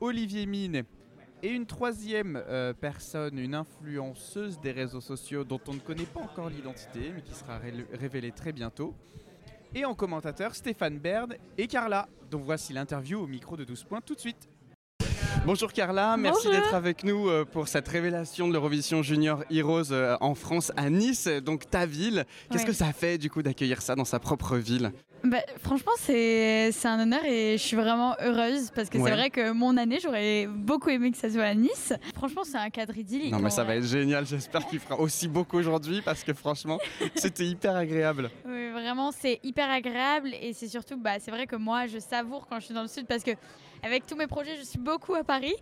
Olivier 0.00 0.46
Mine 0.46 0.82
et 1.42 1.48
une 1.50 1.66
troisième 1.66 2.42
euh, 2.48 2.72
personne, 2.72 3.38
une 3.38 3.54
influenceuse 3.54 4.60
des 4.60 4.72
réseaux 4.72 5.00
sociaux 5.00 5.44
dont 5.44 5.60
on 5.68 5.74
ne 5.74 5.78
connaît 5.80 6.04
pas 6.04 6.20
encore 6.20 6.48
l'identité 6.50 7.12
mais 7.14 7.22
qui 7.22 7.34
sera 7.34 7.58
ré- 7.58 7.86
révélée 7.92 8.32
très 8.32 8.52
bientôt. 8.52 8.94
Et 9.74 9.84
en 9.84 9.94
commentateur, 9.94 10.54
Stéphane 10.54 10.98
Baird 10.98 11.36
et 11.58 11.66
Carla, 11.66 12.08
dont 12.30 12.40
voici 12.40 12.72
l'interview 12.72 13.20
au 13.20 13.26
micro 13.26 13.56
de 13.56 13.64
12 13.64 13.84
points 13.84 14.00
tout 14.00 14.14
de 14.14 14.20
suite. 14.20 14.48
Bonjour 15.46 15.72
Carla, 15.72 16.16
merci 16.16 16.48
d'être 16.50 16.74
avec 16.74 17.04
nous 17.04 17.28
euh, 17.28 17.44
pour 17.44 17.68
cette 17.68 17.86
révélation 17.86 18.48
de 18.48 18.52
l'Eurovision 18.52 19.02
Junior 19.02 19.44
Heroes 19.50 19.92
euh, 19.92 20.16
en 20.20 20.34
France, 20.34 20.72
à 20.76 20.90
Nice, 20.90 21.28
donc 21.28 21.70
ta 21.70 21.86
ville. 21.86 22.24
Qu'est-ce 22.50 22.62
Ouais. 22.64 22.68
que 22.70 22.74
ça 22.74 22.92
fait 22.92 23.18
du 23.18 23.30
coup 23.30 23.42
d'accueillir 23.42 23.80
ça 23.80 23.94
dans 23.94 24.04
sa 24.04 24.18
propre 24.18 24.56
ville? 24.56 24.90
Bah, 25.24 25.38
franchement, 25.62 25.92
c'est 25.98 26.70
c'est 26.72 26.86
un 26.88 27.00
honneur 27.00 27.24
et 27.24 27.58
je 27.58 27.62
suis 27.62 27.76
vraiment 27.76 28.14
heureuse 28.20 28.70
parce 28.74 28.88
que 28.88 28.98
Ouais. 28.98 29.10
c'est 29.10 29.16
vrai 29.16 29.30
que 29.30 29.50
mon 29.50 29.76
année, 29.76 29.98
j'aurais 30.02 30.46
beaucoup 30.46 30.90
aimé 30.90 31.10
que 31.10 31.16
ça 31.16 31.28
soit 31.28 31.42
à 31.44 31.54
Nice. 31.54 31.92
Franchement, 32.14 32.42
c'est 32.44 32.56
un 32.56 32.70
cadre 32.70 32.96
idyllique. 32.96 33.32
Non 33.32 33.40
mais 33.40 33.50
ça 33.50 33.64
va 33.64 33.76
être 33.76 33.84
génial, 33.84 34.26
j'espère 34.26 34.66
qu'il 34.66 34.78
fera 34.78 34.98
aussi 35.00 35.26
beau 35.28 35.44
qu'aujourd'hui 35.44 36.02
parce 36.02 36.22
que 36.22 36.32
franchement, 36.32 36.78
c'était 37.16 37.44
hyper 37.46 37.74
agréable. 37.76 38.30
Oui, 38.46 38.70
vraiment, 38.70 39.10
c'est 39.10 39.40
hyper 39.42 39.68
agréable 39.70 40.30
et 40.40 40.52
c'est 40.52 40.68
surtout, 40.68 40.96
bah, 40.96 41.14
c'est 41.18 41.30
vrai 41.32 41.46
que 41.46 41.56
moi, 41.56 41.86
je 41.88 41.98
savoure 41.98 42.46
quand 42.48 42.60
je 42.60 42.66
suis 42.66 42.74
dans 42.74 42.82
le 42.82 42.88
sud 42.88 43.06
parce 43.06 43.24
que 43.24 43.32
avec 43.82 44.06
tous 44.06 44.16
mes 44.16 44.26
projets, 44.28 44.56
je 44.56 44.64
suis 44.64 44.78
beaucoup 44.78 45.14
à 45.14 45.24
Paris. 45.24 45.54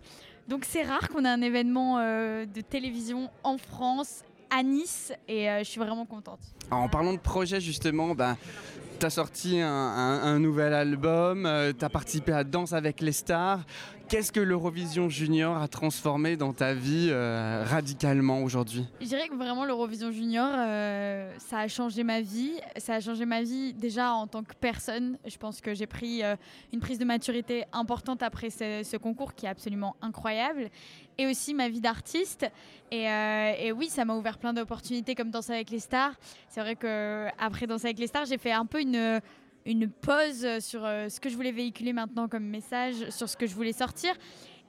Donc 0.47 0.65
c'est 0.65 0.83
rare 0.83 1.09
qu'on 1.09 1.25
ait 1.25 1.29
un 1.29 1.41
événement 1.41 1.97
euh, 1.99 2.45
de 2.45 2.61
télévision 2.61 3.29
en 3.43 3.57
France, 3.57 4.21
à 4.49 4.63
Nice, 4.63 5.11
et 5.27 5.49
euh, 5.49 5.59
je 5.59 5.63
suis 5.65 5.79
vraiment 5.79 6.05
contente. 6.05 6.39
Alors, 6.71 6.83
en 6.83 6.87
parlant 6.89 7.11
de 7.13 7.19
projet 7.19 7.59
justement, 7.59 8.15
bah, 8.15 8.37
tu 8.99 9.05
as 9.05 9.09
sorti 9.09 9.59
un, 9.61 10.39
nouvel 10.39 10.73
album, 10.73 11.49
tu 11.77 11.85
as 11.85 11.89
participé 11.89 12.31
à 12.31 12.43
Danse 12.43 12.73
avec 12.73 13.01
les 13.01 13.11
stars. 13.11 13.63
Qu'est-ce 14.09 14.31
que 14.31 14.39
l'Eurovision 14.39 15.09
Junior 15.09 15.57
a 15.57 15.67
transformé 15.67 16.37
dans 16.37 16.53
ta 16.53 16.73
vie 16.73 17.09
euh, 17.09 17.65
radicalement 17.65 18.41
aujourd'hui? 18.41 18.85
Je 19.01 19.05
dirais 19.05 19.27
que 19.27 19.35
vraiment 19.35 19.65
l'Eurovision 19.65 20.11
Junior, 20.11 20.47
euh, 20.49 21.29
ça 21.39 21.59
a 21.59 21.67
changé 21.67 22.05
ma 22.05 22.21
vie. 22.21 22.53
Ça 22.77 22.95
a 22.95 22.99
changé 23.01 23.25
ma 23.25 23.41
vie 23.41 23.73
déjà 23.73 24.13
en 24.13 24.25
tant 24.25 24.43
que 24.43 24.53
personne. 24.53 25.17
Je 25.25 25.35
pense 25.35 25.59
que 25.59 25.73
j'ai 25.73 25.87
pris 25.87 26.23
euh, 26.23 26.37
une 26.71 26.79
prise 26.79 26.99
de 26.99 27.03
maturité 27.03 27.65
importante 27.73 28.23
après 28.23 28.49
ce, 28.49 28.95
concours 28.95 29.35
qui 29.35 29.45
est 29.45 29.49
absolument 29.49 29.97
incroyable. 30.01 30.69
Et 31.17 31.27
aussi 31.27 31.53
ma 31.53 31.67
vie 31.67 31.81
d'artiste. 31.81 32.49
Et, 32.91 33.07
et 33.07 33.71
oui, 33.73 33.89
ça 33.89 34.05
m'a 34.05 34.15
ouvert 34.15 34.37
plein 34.37 34.53
d'opportunités 34.53 35.15
comme 35.15 35.31
Danser 35.31 35.51
avec 35.51 35.69
les 35.69 35.79
stars. 35.79 36.13
C'est 36.47 36.61
vrai 36.61 36.77
que 36.77 37.27
après 37.39 37.67
Danser 37.67 37.87
avec 37.87 37.99
les 37.99 38.07
stars, 38.07 38.25
j'ai 38.25 38.37
fait 38.37 38.53
un 38.53 38.65
peu 38.65 38.79
une 38.79 39.19
une 39.67 39.89
pause 39.89 40.47
sur 40.59 40.85
euh, 40.85 41.09
ce 41.09 41.19
que 41.19 41.29
je 41.29 41.35
voulais 41.35 41.51
véhiculer 41.51 41.91
maintenant 41.91 42.27
comme 42.29 42.45
message, 42.45 43.09
sur 43.09 43.27
ce 43.27 43.35
que 43.35 43.45
je 43.45 43.53
voulais 43.53 43.73
sortir. 43.73 44.13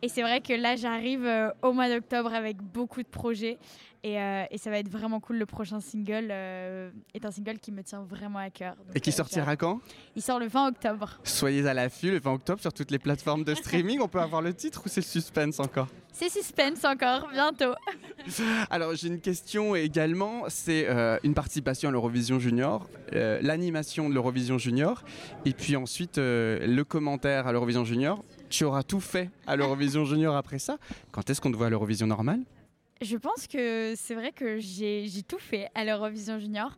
Et 0.02 0.08
c'est 0.08 0.22
vrai 0.22 0.40
que 0.40 0.52
là, 0.52 0.76
j'arrive 0.76 1.24
euh, 1.24 1.50
au 1.62 1.72
mois 1.72 1.88
d'octobre 1.88 2.34
avec 2.34 2.56
beaucoup 2.58 3.02
de 3.02 3.08
projets. 3.08 3.58
Et, 4.04 4.20
euh, 4.20 4.44
et 4.50 4.58
ça 4.58 4.70
va 4.70 4.78
être 4.78 4.88
vraiment 4.88 5.20
cool. 5.20 5.38
Le 5.38 5.46
prochain 5.46 5.80
single 5.80 6.28
euh, 6.30 6.90
est 7.14 7.24
un 7.24 7.30
single 7.30 7.58
qui 7.58 7.72
me 7.72 7.82
tient 7.82 8.02
vraiment 8.02 8.38
à 8.38 8.50
cœur. 8.50 8.76
Donc, 8.76 8.96
Et 8.96 9.00
qui 9.00 9.10
euh, 9.10 9.12
sortira 9.12 9.56
quand? 9.56 9.80
Il 10.14 10.22
sort 10.22 10.38
le 10.38 10.46
20 10.46 10.68
octobre. 10.68 11.18
Soyez 11.24 11.66
à 11.66 11.74
l'affût 11.74 12.10
le 12.10 12.20
20 12.20 12.34
octobre 12.34 12.60
sur 12.60 12.72
toutes 12.72 12.90
les 12.90 12.98
plateformes 12.98 13.44
de 13.44 13.54
streaming. 13.54 14.00
On 14.00 14.08
peut 14.08 14.20
avoir 14.20 14.40
le 14.40 14.54
titre 14.54 14.82
ou 14.86 14.88
c'est 14.88 15.02
suspense 15.02 15.58
encore? 15.58 15.88
C'est 16.12 16.30
suspense 16.30 16.84
encore, 16.84 17.28
bientôt. 17.32 17.74
Alors 18.70 18.94
j'ai 18.94 19.08
une 19.08 19.20
question 19.20 19.76
également, 19.76 20.44
c'est 20.48 20.88
une 21.22 21.34
participation 21.34 21.90
à 21.90 21.92
l'Eurovision 21.92 22.40
Junior, 22.40 22.88
l'animation 23.12 24.08
de 24.08 24.14
l'Eurovision 24.14 24.58
Junior, 24.58 25.04
et 25.44 25.52
puis 25.52 25.76
ensuite 25.76 26.16
le 26.16 26.82
commentaire 26.82 27.46
à 27.46 27.52
l'Eurovision 27.52 27.84
Junior. 27.84 28.24
tu 28.50 28.64
auras 28.64 28.82
tout 28.82 29.00
fait 29.00 29.30
à 29.46 29.54
l'Eurovision 29.54 30.04
Junior 30.06 30.34
après 30.34 30.58
ça? 30.58 30.78
Quand 31.12 31.30
est-ce 31.30 31.40
qu'on 31.40 31.52
te 31.52 31.56
voit 31.56 31.66
à 31.66 31.70
l'Eurovision 31.70 32.08
normale 32.08 32.40
Je 33.00 33.16
pense 33.16 33.46
que 33.46 33.94
c'est 33.96 34.14
vrai 34.14 34.32
que 34.32 34.58
j'ai 34.58 35.08
tout 35.26 35.38
fait 35.38 35.68
à 35.74 35.84
l'Eurovision 35.84 36.38
Junior. 36.38 36.76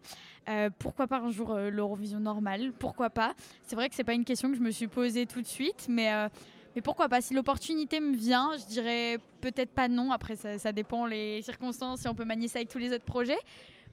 Euh, 0.49 0.69
pourquoi 0.79 1.07
pas 1.07 1.19
un 1.19 1.31
jour 1.31 1.53
euh, 1.53 1.71
l'Eurovision 1.71 2.21
normale 2.21 2.73
Pourquoi 2.79 3.09
pas? 3.09 3.35
C'est 3.63 3.75
vrai 3.75 3.89
que 3.89 3.95
c'est 3.95 4.05
pas 4.05 4.13
une 4.13 4.25
question 4.25 4.51
que 4.51 4.57
je 4.57 4.61
me 4.61 4.71
suis 4.71 4.87
posée 4.87 5.25
tout 5.25 5.41
de 5.41 5.47
suite, 5.47 5.87
mais, 5.89 6.13
euh, 6.13 6.29
mais 6.75 6.83
pourquoi 6.83 7.09
pas? 7.09 7.23
Si 7.23 7.33
l'opportunité 7.33 8.01
me 8.01 8.15
vient, 8.15 8.51
je 8.59 8.67
dirais 8.67 9.19
peut-être 9.41 9.71
pas 9.71 9.89
non. 9.89 10.13
Après, 10.13 10.37
ça, 10.37 10.73
dépend 10.73 11.07
les 11.07 11.41
circonstances, 11.41 12.01
si 12.01 12.09
on 12.09 12.15
peut 12.15 12.27
manier 12.27 12.49
ça 12.49 12.59
avec 12.59 12.69
tous 12.69 12.79
les 12.79 12.93
autres 12.93 13.05
projets. 13.05 13.39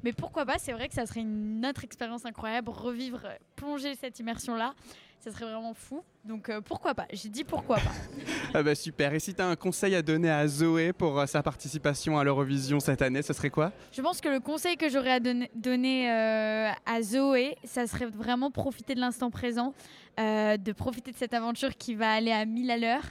Mais 0.03 0.11
pourquoi 0.11 0.45
pas? 0.45 0.57
C'est 0.57 0.73
vrai 0.73 0.89
que 0.89 0.93
ça 0.93 1.05
serait 1.05 1.21
une 1.21 1.65
autre 1.65 1.85
expérience 1.85 2.25
incroyable, 2.25 2.69
revivre, 2.69 3.21
plonger 3.55 3.95
cette 3.95 4.19
immersion-là. 4.19 4.73
Ça 5.19 5.31
serait 5.31 5.45
vraiment 5.45 5.73
fou. 5.73 6.03
Donc 6.23 6.49
euh, 6.49 6.61
pourquoi 6.61 6.93
pas? 6.93 7.05
J'ai 7.11 7.29
dit 7.29 7.43
pourquoi 7.43 7.77
pas. 7.77 7.91
Ah 8.53 8.63
bah 8.63 8.75
super. 8.75 9.13
Et 9.13 9.19
si 9.19 9.33
tu 9.33 9.41
as 9.41 9.47
un 9.47 9.55
conseil 9.55 9.93
à 9.93 10.01
donner 10.01 10.29
à 10.29 10.47
Zoé 10.47 10.93
pour 10.93 11.19
euh, 11.19 11.25
sa 11.25 11.43
participation 11.43 12.17
à 12.17 12.23
l'Eurovision 12.23 12.79
cette 12.79 13.01
année, 13.01 13.21
ce 13.21 13.33
serait 13.33 13.49
quoi? 13.49 13.71
Je 13.91 14.01
pense 14.01 14.21
que 14.21 14.29
le 14.29 14.39
conseil 14.39 14.77
que 14.77 14.89
j'aurais 14.89 15.11
à 15.11 15.19
donner, 15.19 15.51
donner, 15.53 16.09
euh, 16.11 16.69
à 16.85 17.01
Zoé, 17.01 17.57
ça 17.65 17.87
serait 17.87 18.05
vraiment 18.05 18.51
profiter 18.51 18.95
de 18.95 18.99
l'instant 19.01 19.29
présent, 19.29 19.73
de 20.17 20.71
profiter 20.71 21.11
de 21.11 21.17
cette 21.17 21.33
aventure 21.33 21.75
qui 21.75 21.93
va 21.93 22.11
aller 22.13 22.31
à 22.31 22.45
1000 22.45 22.71
à 22.71 22.77
l'heure 22.77 23.03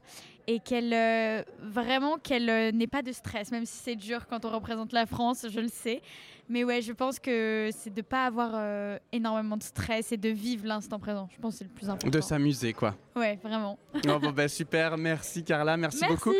et 0.47 0.61
qu'elle 0.61 0.93
euh, 0.93 1.43
vraiment 1.61 2.19
qu'elle 2.19 2.49
euh, 2.49 2.73
n'ait 2.73 2.87
pas 2.87 3.03
de 3.03 3.13
stress, 3.13 3.51
même 3.51 3.67
si 3.67 3.77
c'est 3.77 3.97
dur 3.97 4.27
quand 4.29 4.45
on 4.45 4.51
représente 4.51 4.93
la 4.93 5.07
France, 5.07 5.47
je 5.51 5.61
le 5.61 5.69
sais. 5.69 6.03
Mais 6.49 6.63
ouais, 6.63 6.81
je 6.81 6.93
pense 6.93 7.19
que 7.19 7.71
c'est 7.77 7.93
de 7.93 8.03
pas 8.03 8.25
avoir 8.25 8.53
euh, 8.55 8.99
énormément 9.11 9.57
de 9.57 9.65
stress 9.65 10.13
et 10.13 10.17
de 10.17 10.29
vivre 10.29 10.67
l'instant 10.67 11.01
présent. 11.01 11.29
Je 11.35 11.41
pense 11.41 11.55
que 11.55 11.59
c'est 11.59 11.65
le 11.65 11.71
plus 11.71 11.89
important. 11.89 12.09
De 12.09 12.21
s'amuser 12.21 12.73
quoi. 12.73 12.95
Ouais, 13.17 13.39
vraiment. 13.43 13.79
Oh, 13.95 14.19
bon, 14.21 14.31
bah, 14.31 14.47
super, 14.47 14.97
merci 14.97 15.43
Carla, 15.43 15.77
merci, 15.77 16.05
beaucoup. 16.07 16.35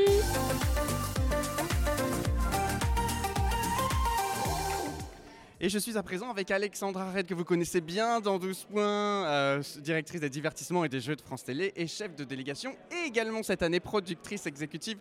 Et 5.59 5.71
je 5.71 5.79
suis 5.79 5.97
à 5.97 6.03
présent 6.03 6.29
avec 6.29 6.51
Alexandra 6.51 7.11
Red, 7.11 7.27
que 7.27 7.33
vous 7.33 7.45
connaissez 7.45 7.81
bien 7.81 8.21
dans 8.21 8.39
12 8.39 8.67
points, 8.71 9.27
euh, 9.27 9.63
directrice 9.79 10.21
des 10.21 10.29
divertissements 10.29 10.85
et 10.85 10.91
des 10.91 11.01
jeux 11.01 11.17
de 11.17 11.23
France 11.23 11.45
Télé 11.45 11.73
et 11.77 11.87
chef 11.87 12.15
de 12.15 12.25
délégation, 12.25 12.77
et 12.93 13.09
également 13.09 13.43
cette 13.43 13.63
année 13.63 13.81
productrice 13.81 14.47
exécutive 14.47 14.99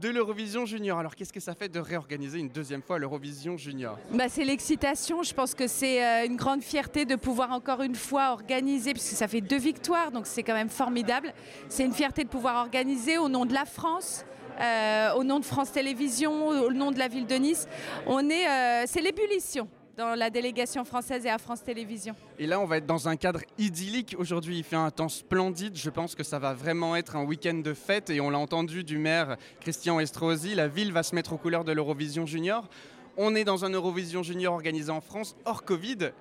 de 0.00 0.08
l'Eurovision 0.08 0.66
Junior. 0.66 0.98
Alors 0.98 1.14
qu'est-ce 1.14 1.32
que 1.32 1.38
ça 1.38 1.54
fait 1.54 1.68
de 1.68 1.78
réorganiser 1.78 2.40
une 2.40 2.48
deuxième 2.48 2.82
fois 2.82 2.98
l'Eurovision 2.98 3.56
Junior? 3.56 3.96
Bah, 4.12 4.24
c'est 4.28 4.42
l'excitation. 4.42 5.22
Je 5.22 5.32
pense 5.34 5.54
que 5.54 5.68
c'est 5.68 6.04
euh, 6.04 6.26
une 6.26 6.34
grande 6.36 6.62
fierté 6.62 7.04
de 7.04 7.14
pouvoir 7.14 7.52
encore 7.52 7.82
une 7.82 7.94
fois 7.94 8.32
organiser, 8.32 8.94
puisque 8.94 9.14
ça 9.14 9.28
fait 9.28 9.40
deux 9.40 9.58
victoires, 9.58 10.10
donc 10.10 10.26
c'est 10.26 10.42
quand 10.42 10.54
même 10.54 10.70
formidable. 10.70 11.32
C'est 11.68 11.84
une 11.84 11.92
fierté 11.94 12.24
de 12.24 12.28
pouvoir 12.28 12.56
organiser 12.56 13.18
au 13.18 13.28
nom 13.28 13.46
de 13.46 13.54
la 13.54 13.66
France. 13.66 14.24
euh, 14.60 15.14
au 15.14 15.22
nom 15.22 15.38
de 15.38 15.44
France 15.44 15.70
Télévisions, 15.70 16.48
au 16.48 16.72
nom 16.72 16.90
de 16.90 16.98
la 16.98 17.06
ville 17.06 17.26
de 17.26 17.36
Nice, 17.36 17.68
on 18.06 18.28
est, 18.28 18.86
c'est 18.86 19.00
l'ébullition 19.00 19.68
dans 19.96 20.14
la 20.14 20.30
délégation 20.30 20.84
française 20.84 21.26
et 21.26 21.30
à 21.30 21.38
France 21.38 21.62
Télévisions. 21.62 22.14
Et 22.38 22.46
là, 22.46 22.60
on 22.60 22.64
va 22.64 22.78
être 22.78 22.86
dans 22.86 23.08
un 23.08 23.16
cadre 23.16 23.40
idyllique. 23.58 24.16
Aujourd'hui, 24.18 24.58
il 24.58 24.64
fait 24.64 24.76
un 24.76 24.90
temps 24.90 25.08
splendide. 25.08 25.76
Je 25.76 25.90
pense 25.90 26.14
que 26.14 26.22
ça 26.22 26.38
va 26.38 26.54
vraiment 26.54 26.96
être 26.96 27.16
un 27.16 27.24
week-end 27.24 27.54
de 27.54 27.74
fête. 27.74 28.10
Et 28.10 28.20
on 28.20 28.30
l'a 28.30 28.38
entendu 28.38 28.84
du 28.84 28.98
maire 28.98 29.36
Christian 29.60 30.00
Estrosi. 30.00 30.54
La 30.54 30.68
ville 30.68 30.92
va 30.92 31.02
se 31.02 31.14
mettre 31.14 31.32
aux 31.32 31.38
couleurs 31.38 31.64
de 31.64 31.72
l'Eurovision 31.72 32.26
Junior. 32.26 32.68
On 33.16 33.34
est 33.34 33.44
dans 33.44 33.64
un 33.64 33.70
Eurovision 33.70 34.22
Junior 34.22 34.54
organisé 34.54 34.90
en 34.90 35.02
France, 35.02 35.36
hors 35.44 35.64
Covid. 35.64 36.12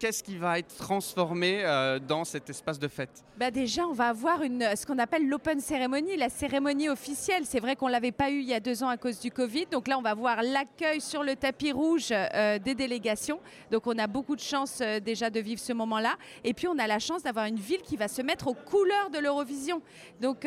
Qu'est-ce 0.00 0.22
qui 0.22 0.38
va 0.38 0.58
être 0.58 0.74
transformé 0.78 1.60
euh, 1.62 1.98
dans 1.98 2.24
cet 2.24 2.48
espace 2.48 2.78
de 2.78 2.88
fête? 2.88 3.22
Bah 3.36 3.50
déjà, 3.50 3.86
on 3.86 3.92
va 3.92 4.08
avoir 4.08 4.42
une, 4.42 4.74
ce 4.74 4.86
qu'on 4.86 4.98
appelle 4.98 5.28
l'open 5.28 5.60
cérémonie, 5.60 6.16
la 6.16 6.30
cérémonie 6.30 6.88
officielle. 6.88 7.42
C'est 7.44 7.60
vrai 7.60 7.76
qu'on 7.76 7.88
ne 7.88 7.92
l'avait 7.92 8.10
pas 8.10 8.30
eu 8.30 8.38
il 8.38 8.48
y 8.48 8.54
a 8.54 8.60
deux 8.60 8.82
ans 8.82 8.88
à 8.88 8.96
cause 8.96 9.20
du 9.20 9.30
Covid. 9.30 9.66
Donc 9.70 9.88
là, 9.88 9.98
on 9.98 10.02
va 10.02 10.14
voir 10.14 10.42
l'accueil 10.42 11.02
sur 11.02 11.22
le 11.22 11.36
tapis 11.36 11.72
rouge 11.72 12.08
euh, 12.12 12.58
des 12.58 12.74
délégations. 12.74 13.40
Donc 13.70 13.86
on 13.86 13.98
a 13.98 14.06
beaucoup 14.06 14.36
de 14.36 14.40
chance 14.40 14.78
euh, 14.80 15.00
déjà 15.00 15.28
de 15.28 15.38
vivre 15.38 15.60
ce 15.60 15.74
moment-là. 15.74 16.16
Et 16.44 16.54
puis 16.54 16.66
on 16.66 16.78
a 16.78 16.86
la 16.86 16.98
chance 16.98 17.22
d'avoir 17.22 17.44
une 17.44 17.58
ville 17.60 17.82
qui 17.82 17.98
va 17.98 18.08
se 18.08 18.22
mettre 18.22 18.48
aux 18.48 18.54
couleurs 18.54 19.10
de 19.10 19.18
l'Eurovision. 19.18 19.82
Donc 20.22 20.46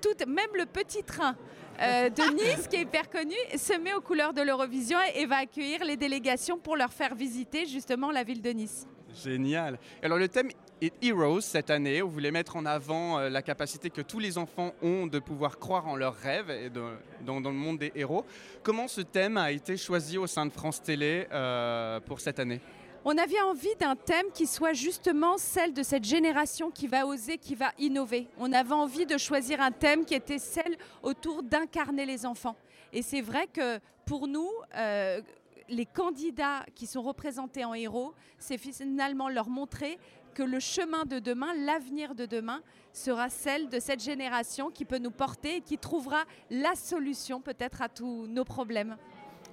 tout, 0.00 0.26
même 0.26 0.50
le 0.56 0.66
petit 0.66 1.04
train. 1.04 1.36
Euh, 1.80 2.08
de 2.10 2.34
Nice, 2.34 2.68
qui 2.68 2.76
est 2.76 2.82
hyper 2.82 3.08
connu, 3.08 3.34
se 3.56 3.78
met 3.78 3.94
aux 3.94 4.00
couleurs 4.00 4.32
de 4.32 4.42
l'Eurovision 4.42 4.98
et 5.14 5.26
va 5.26 5.36
accueillir 5.38 5.84
les 5.84 5.96
délégations 5.96 6.58
pour 6.58 6.76
leur 6.76 6.92
faire 6.92 7.14
visiter 7.14 7.66
justement 7.66 8.10
la 8.10 8.22
ville 8.22 8.42
de 8.42 8.50
Nice. 8.50 8.86
Génial. 9.14 9.78
Alors 10.02 10.18
le 10.18 10.28
thème 10.28 10.48
est 10.80 10.92
Heroes 11.02 11.40
cette 11.42 11.70
année. 11.70 12.02
On 12.02 12.08
voulait 12.08 12.30
mettre 12.30 12.56
en 12.56 12.64
avant 12.64 13.18
euh, 13.18 13.28
la 13.28 13.42
capacité 13.42 13.90
que 13.90 14.00
tous 14.00 14.18
les 14.18 14.38
enfants 14.38 14.72
ont 14.82 15.06
de 15.06 15.18
pouvoir 15.18 15.58
croire 15.58 15.86
en 15.86 15.96
leurs 15.96 16.16
rêves 16.16 16.50
et 16.50 16.70
dans 16.70 17.40
le 17.40 17.50
monde 17.50 17.78
des 17.78 17.92
héros. 17.94 18.24
Comment 18.62 18.88
ce 18.88 19.00
thème 19.00 19.36
a 19.36 19.52
été 19.52 19.76
choisi 19.76 20.18
au 20.18 20.26
sein 20.26 20.46
de 20.46 20.50
France 20.52 20.82
Télé 20.82 21.26
euh, 21.32 22.00
pour 22.00 22.20
cette 22.20 22.38
année? 22.38 22.60
On 23.04 23.18
avait 23.18 23.40
envie 23.40 23.74
d'un 23.80 23.96
thème 23.96 24.26
qui 24.32 24.46
soit 24.46 24.74
justement 24.74 25.36
celle 25.36 25.74
de 25.74 25.82
cette 25.82 26.04
génération 26.04 26.70
qui 26.70 26.86
va 26.86 27.04
oser, 27.04 27.36
qui 27.36 27.56
va 27.56 27.72
innover. 27.76 28.28
On 28.38 28.52
avait 28.52 28.72
envie 28.72 29.06
de 29.06 29.18
choisir 29.18 29.60
un 29.60 29.72
thème 29.72 30.04
qui 30.04 30.14
était 30.14 30.38
celle 30.38 30.76
autour 31.02 31.42
d'incarner 31.42 32.06
les 32.06 32.24
enfants. 32.24 32.54
Et 32.92 33.02
c'est 33.02 33.20
vrai 33.20 33.48
que 33.48 33.80
pour 34.06 34.28
nous, 34.28 34.48
euh, 34.76 35.20
les 35.68 35.84
candidats 35.86 36.64
qui 36.76 36.86
sont 36.86 37.02
représentés 37.02 37.64
en 37.64 37.74
héros, 37.74 38.14
c'est 38.38 38.58
finalement 38.58 39.28
leur 39.28 39.48
montrer 39.48 39.98
que 40.32 40.44
le 40.44 40.60
chemin 40.60 41.04
de 41.04 41.18
demain, 41.18 41.54
l'avenir 41.54 42.14
de 42.14 42.24
demain, 42.24 42.62
sera 42.92 43.30
celle 43.30 43.68
de 43.68 43.80
cette 43.80 44.02
génération 44.02 44.70
qui 44.70 44.84
peut 44.84 44.98
nous 44.98 45.10
porter 45.10 45.56
et 45.56 45.60
qui 45.60 45.76
trouvera 45.76 46.22
la 46.50 46.76
solution 46.76 47.40
peut-être 47.40 47.82
à 47.82 47.88
tous 47.88 48.26
nos 48.28 48.44
problèmes. 48.44 48.96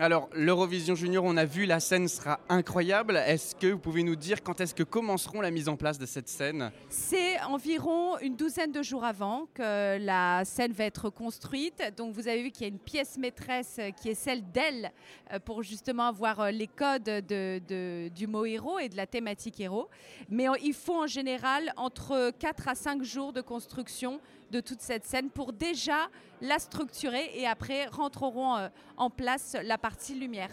Alors 0.02 0.30
l'Eurovision 0.34 0.96
Junior, 0.96 1.26
on 1.26 1.36
a 1.36 1.44
vu, 1.44 1.66
la 1.66 1.82
scène 1.82 2.08
sera 2.08 2.40
incroyable. 2.48 3.18
Est-ce 3.18 3.54
que 3.54 3.68
vous 3.68 3.80
pouvez 3.80 4.02
nous 4.02 4.16
dire 4.16 4.42
quand 4.44 4.62
est-ce 4.62 4.74
que 4.74 4.84
commenceront 4.84 5.42
la 5.42 5.52
mise 5.52 5.68
en 5.68 5.76
place 5.76 5.98
de 5.98 6.06
cette 6.06 6.30
scène? 6.30 6.72
C'est 6.88 7.38
environ 7.42 8.18
une 8.20 8.38
douzaine 8.38 8.72
de 8.72 8.82
jours 8.82 9.04
avant 9.04 9.48
que 9.54 9.98
la 9.98 10.46
scène 10.46 10.72
va 10.72 10.86
être 10.86 11.10
construite. 11.10 11.84
Donc 11.98 12.14
vous 12.14 12.30
avez 12.30 12.44
vu 12.44 12.52
qu'il 12.52 12.62
y 12.62 12.66
a 12.70 12.70
une 12.70 12.80
pièce 12.80 13.18
maîtresse 13.18 13.78
qui 14.02 14.08
est 14.08 14.14
celle 14.16 14.50
d'elle 14.54 14.94
euh, 15.34 15.40
pour 15.40 15.64
justement 15.64 16.08
avoir 16.08 16.40
euh, 16.40 16.52
les 16.52 16.68
codes 16.68 17.04
de- 17.04 17.60
de- 17.68 18.08
du 18.16 18.26
mot 18.26 18.46
héros 18.46 18.80
et 18.80 18.88
de 18.88 18.96
la 18.96 19.06
thématique 19.06 19.60
héros. 19.60 19.90
Mais 20.30 20.48
euh, 20.48 20.54
il 20.64 20.74
faut 20.74 21.04
en 21.04 21.08
général 21.08 21.74
entre 21.76 22.32
4 22.40 22.70
à 22.70 22.76
5 22.76 23.04
jours 23.04 23.34
de 23.34 23.42
construction 23.42 24.22
de 24.52 24.62
toute 24.62 24.80
cette 24.82 25.06
scène 25.06 25.30
pour 25.30 25.52
déjà 25.54 26.08
la 26.42 26.58
structurer 26.58 27.30
et 27.36 27.46
après 27.46 27.86
rentreront 27.86 28.56
en 28.98 29.10
place 29.12 29.56
la 29.64 29.78
partie 29.78 29.89
lumière. 30.14 30.50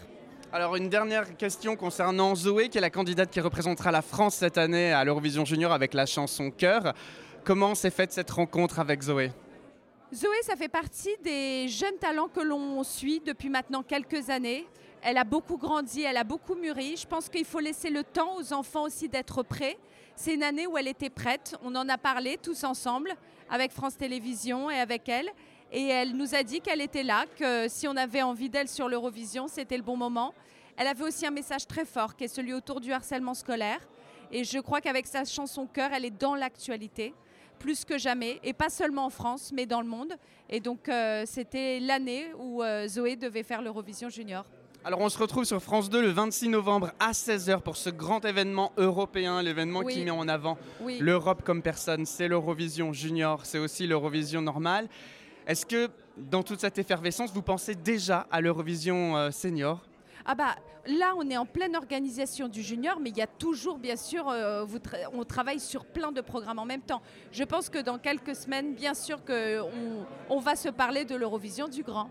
Alors 0.51 0.75
une 0.75 0.89
dernière 0.89 1.35
question 1.35 1.75
concernant 1.75 2.33
Zoé, 2.35 2.69
qui 2.69 2.77
est 2.77 2.81
la 2.81 2.89
candidate 2.89 3.29
qui 3.29 3.41
représentera 3.41 3.91
la 3.91 4.01
France 4.01 4.35
cette 4.35 4.57
année 4.57 4.93
à 4.93 5.03
l'Eurovision 5.03 5.43
Junior 5.43 5.71
avec 5.71 5.93
la 5.93 6.05
chanson 6.05 6.51
Cœur. 6.51 6.93
Comment 7.43 7.75
s'est 7.75 7.91
faite 7.91 8.11
cette 8.11 8.31
rencontre 8.31 8.79
avec 8.79 9.01
Zoé? 9.01 9.31
Zoé, 10.13 10.35
ça 10.43 10.55
fait 10.55 10.69
partie 10.69 11.15
des 11.21 11.67
jeunes 11.67 11.97
talents 11.99 12.29
que 12.29 12.39
l'on 12.39 12.81
suit 12.83 13.19
depuis 13.19 13.49
maintenant 13.49 13.83
quelques 13.83 14.29
années. 14.29 14.65
Elle 15.01 15.17
a 15.17 15.25
beaucoup 15.25 15.57
grandi, 15.57 16.01
elle 16.03 16.17
a 16.17 16.23
beaucoup 16.23 16.55
mûri. 16.55 16.95
Je 16.95 17.05
pense 17.05 17.27
qu'il 17.29 17.45
faut 17.45 17.59
laisser 17.59 17.89
le 17.89 18.03
temps 18.03 18.37
aux 18.37 18.53
enfants 18.53 18.83
aussi 18.83 19.09
d'être 19.09 19.43
prêts. 19.43 19.77
C'est 20.15 20.33
une 20.33 20.43
année 20.43 20.65
où 20.65 20.77
elle 20.77 20.87
était 20.87 21.09
prête. 21.09 21.55
On 21.61 21.75
en 21.75 21.87
a 21.89 21.97
parlé 21.97 22.37
tous 22.41 22.63
ensemble 22.63 23.13
avec 23.49 23.71
France 23.71 23.97
Télévisions 23.97 24.71
et 24.71 24.79
avec 24.79 25.09
elle. 25.09 25.29
Et 25.71 25.87
elle 25.87 26.15
nous 26.15 26.33
a 26.33 26.43
dit 26.43 26.61
qu'elle 26.61 26.81
était 26.81 27.03
là, 27.03 27.25
que 27.37 27.67
si 27.67 27.87
on 27.87 27.95
avait 27.97 28.21
envie 28.21 28.49
d'elle 28.49 28.69
sur 28.69 28.87
l'Eurovision, 28.87 29.47
c'était 29.47 29.77
le 29.77 29.83
bon 29.83 29.97
moment. 29.97 30.33
Elle 30.77 30.87
avait 30.87 31.03
aussi 31.03 31.25
un 31.25 31.31
message 31.31 31.67
très 31.67 31.85
fort 31.85 32.15
qui 32.15 32.23
est 32.23 32.29
celui 32.29 32.53
autour 32.53 32.79
du 32.79 32.91
harcèlement 32.93 33.33
scolaire. 33.33 33.79
Et 34.31 34.43
je 34.43 34.59
crois 34.59 34.79
qu'avec 34.81 35.07
sa 35.07 35.25
chanson 35.25 35.67
Cœur, 35.67 35.89
elle 35.93 36.05
est 36.05 36.17
dans 36.17 36.35
l'actualité 36.35 37.13
plus 37.59 37.85
que 37.85 37.97
jamais, 37.97 38.39
et 38.43 38.53
pas 38.53 38.69
seulement 38.69 39.05
en 39.05 39.09
France, 39.09 39.51
mais 39.51 39.65
dans 39.65 39.81
le 39.81 39.87
monde. 39.87 40.13
Et 40.47 40.59
donc, 40.59 40.87
euh, 40.89 41.23
c'était 41.25 41.79
l'année 41.79 42.27
où 42.37 42.61
euh, 42.61 42.87
Zoé 42.87 43.15
devait 43.15 43.41
faire 43.41 43.63
l'Eurovision 43.63 44.09
Junior. 44.09 44.45
Alors 44.83 45.01
on 45.01 45.09
se 45.09 45.17
retrouve 45.17 45.43
sur 45.43 45.59
France 45.61 45.89
2 45.89 46.01
le 46.01 46.09
26 46.11 46.49
novembre 46.49 46.91
à 46.99 47.11
16h 47.11 47.61
pour 47.61 47.75
ce 47.75 47.89
grand 47.89 48.23
événement 48.23 48.71
européen, 48.77 49.41
l'événement 49.41 49.79
Oui. 49.83 49.95
qui 49.95 50.05
met 50.05 50.11
en 50.11 50.27
avant 50.29 50.57
Oui. 50.81 50.99
l'Europe 51.01 51.41
comme 51.43 51.61
personne. 51.63 52.05
C'est 52.05 52.27
l'Eurovision 52.27 52.93
Junior, 52.93 53.45
c'est 53.45 53.57
aussi 53.57 53.87
l'Eurovision 53.87 54.41
normale. 54.41 54.87
Est-ce 55.47 55.65
que 55.65 55.89
dans 56.17 56.43
toute 56.43 56.59
cette 56.59 56.77
effervescence, 56.77 57.31
vous 57.31 57.41
pensez 57.41 57.73
déjà 57.73 58.27
à 58.29 58.41
l'Eurovision 58.41 59.15
euh, 59.15 59.31
senior? 59.31 59.81
Ah 60.25 60.35
bah 60.35 60.55
là, 60.85 61.13
on 61.17 61.29
est 61.29 61.37
en 61.37 61.45
pleine 61.45 61.77
organisation 61.77 62.49
du 62.49 62.61
junior, 62.61 62.99
mais 62.99 63.11
il 63.11 63.17
y 63.17 63.21
a 63.21 63.27
toujours, 63.27 63.77
bien 63.77 63.95
sûr, 63.95 64.27
euh, 64.27 64.65
on 65.13 65.23
travaille 65.23 65.61
sur 65.61 65.85
plein 65.85 66.11
de 66.11 66.19
programmes 66.19 66.59
en 66.59 66.65
même 66.65 66.81
temps. 66.81 67.01
Je 67.31 67.45
pense 67.45 67.69
que 67.69 67.79
dans 67.79 67.97
quelques 67.97 68.35
semaines, 68.35 68.75
bien 68.75 68.93
sûr 68.93 69.19
on 70.29 70.39
va 70.39 70.57
se 70.57 70.67
parler 70.67 71.05
de 71.05 71.15
l'Eurovision 71.15 71.69
du 71.69 71.81
grand. 71.81 72.09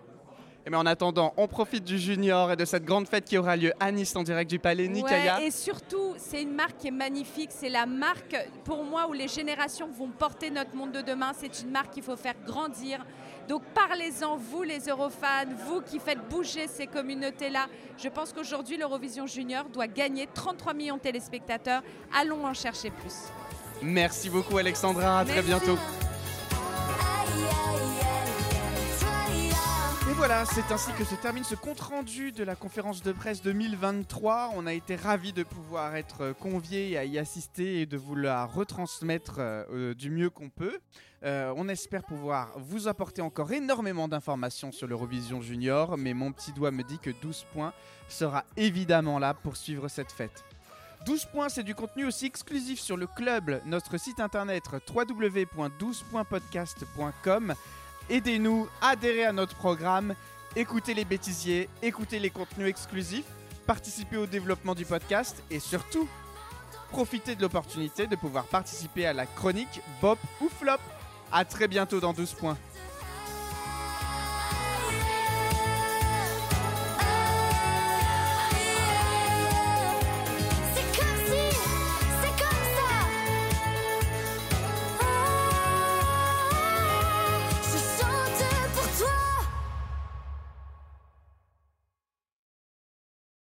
Et 0.67 0.71
mais 0.71 0.77
en 0.77 0.85
attendant, 0.87 1.33
on 1.37 1.47
profite 1.47 1.85
du 1.85 1.97
junior 1.97 2.51
et 2.51 2.57
de 2.57 2.65
cette 2.65 2.85
grande 2.85 3.07
fête 3.07 3.25
qui 3.25 3.39
aura 3.39 3.57
lieu 3.57 3.73
à 3.79 3.93
Nice 3.93 4.17
en 4.17 4.25
direct 4.25 4.51
du 4.51 4.59
Palais 4.59 4.89
Nikaya. 4.89 5.39
Ouais, 5.39 5.47
et 5.47 5.51
surtout, 5.53 6.15
c'est 6.17 6.43
une 6.43 6.55
marque 6.55 6.79
qui 6.79 6.89
est 6.89 6.91
magnifique. 6.91 7.51
C'est 7.53 7.69
la 7.69 7.87
marque, 7.87 8.37
pour 8.65 8.83
moi, 8.83 9.07
où 9.09 9.13
les 9.13 9.29
générations 9.29 9.89
vont 9.89 10.09
porter 10.09 10.51
notre 10.51 10.75
monde 10.75 10.91
de 10.91 11.03
demain. 11.03 11.31
C'est 11.39 11.63
une 11.63 11.71
marque 11.71 11.93
qu'il 11.93 12.03
faut 12.03 12.17
faire 12.17 12.35
grandir. 12.45 13.07
Donc 13.49 13.63
parlez-en, 13.75 14.37
vous 14.37 14.65
les 14.65 14.89
Eurofans, 14.89 15.55
vous 15.69 15.83
qui 15.83 16.01
faites 16.01 16.29
bouger 16.29 16.67
ces 16.67 16.89
communautés-là. 16.89 17.67
Je 17.97 18.09
pense 18.09 18.33
qu'aujourd'hui, 18.33 18.77
l'Eurovision 18.77 19.29
Junior 19.29 19.69
doit 19.69 19.87
gagner 19.87 20.27
33 20.35 20.75
millions 20.75 20.97
de 20.97 21.01
téléspectateurs. 21.03 21.83
Allons 22.13 22.45
en 22.45 22.55
chercher 22.55 22.91
plus. 22.91 23.15
Merci 23.83 24.31
beaucoup 24.31 24.59
Alexandra, 24.59 25.21
à 25.21 25.25
très 25.25 25.43
bientôt. 25.43 25.79
Voilà, 30.17 30.45
c'est 30.47 30.73
ainsi 30.73 30.91
que 30.95 31.05
se 31.05 31.15
termine 31.15 31.45
ce 31.45 31.55
compte-rendu 31.55 32.33
de 32.33 32.43
la 32.43 32.57
conférence 32.57 33.03
de 33.03 33.13
presse 33.13 33.43
2023. 33.43 34.53
On 34.55 34.67
a 34.67 34.73
été 34.73 34.97
ravis 34.97 35.35
de 35.35 35.43
pouvoir 35.43 35.95
être 35.95 36.33
conviés 36.41 36.97
à 36.97 37.05
y 37.05 37.19
assister 37.19 37.83
et 37.83 37.87
de 37.87 37.99
vous 37.99 38.15
la 38.15 38.47
retransmettre 38.47 39.35
euh, 39.39 39.65
euh, 39.71 39.93
du 39.95 40.11
mieux 40.11 40.31
qu'on 40.31 40.49
peut. 40.49 40.79
Euh, 41.23 41.53
on 41.57 41.69
espère 41.69 42.03
pouvoir 42.03 42.59
vous 42.59 42.89
apporter 42.89 43.21
encore 43.21 43.53
énormément 43.53 44.09
d'informations 44.09 44.73
sur 44.73 44.87
l'Eurovision 44.87 45.43
Junior, 45.43 45.99
mais 45.99 46.15
mon 46.15 46.33
petit 46.33 46.55
doigt 46.55 46.71
me 46.71 46.83
dit 46.83 46.99
que 46.99 47.11
12 47.11 47.45
points 47.53 47.75
sera 48.09 48.47
évidemment 48.57 49.19
là 49.19 49.35
pour 49.35 49.59
suivre 49.59 49.89
cette 49.89 50.13
fête. 50.13 50.47
12 51.05 51.27
points, 51.27 51.51
c'est 51.51 51.63
du 51.63 51.75
contenu 51.75 52.07
aussi 52.07 52.25
exclusif 52.25 52.81
sur 52.81 52.97
le 52.97 53.07
club, 53.07 53.61
notre 53.67 53.99
site 53.99 54.21
internet 54.21 54.65
www.12pointspodcast.com. 54.89 57.55
Aidez-nous, 58.09 58.69
adhérez 58.81 59.25
à 59.25 59.33
notre 59.33 59.57
programme, 59.57 60.15
écoutez 60.55 60.95
les 60.95 61.05
bêtisiers, 61.05 61.69
écoutez 61.83 62.21
les 62.21 62.31
contenus 62.31 62.69
exclusifs, 62.69 63.27
participez 63.67 64.17
au 64.17 64.27
développement 64.27 64.77
du 64.77 64.85
podcast 64.85 65.43
et 65.51 65.59
surtout, 65.59 66.09
profitez 66.93 67.35
de 67.35 67.43
l'opportunité 67.43 68.07
de 68.07 68.15
pouvoir 68.15 68.45
participer 68.45 69.07
à 69.07 69.13
la 69.13 69.27
chronique 69.27 69.81
Bop 70.01 70.21
ou 70.41 70.49
Flop. 70.49 70.79
A 71.33 71.45
très 71.45 71.67
bientôt 71.67 71.99
dans 71.99 72.13
12 72.13 72.35
points. 72.35 72.57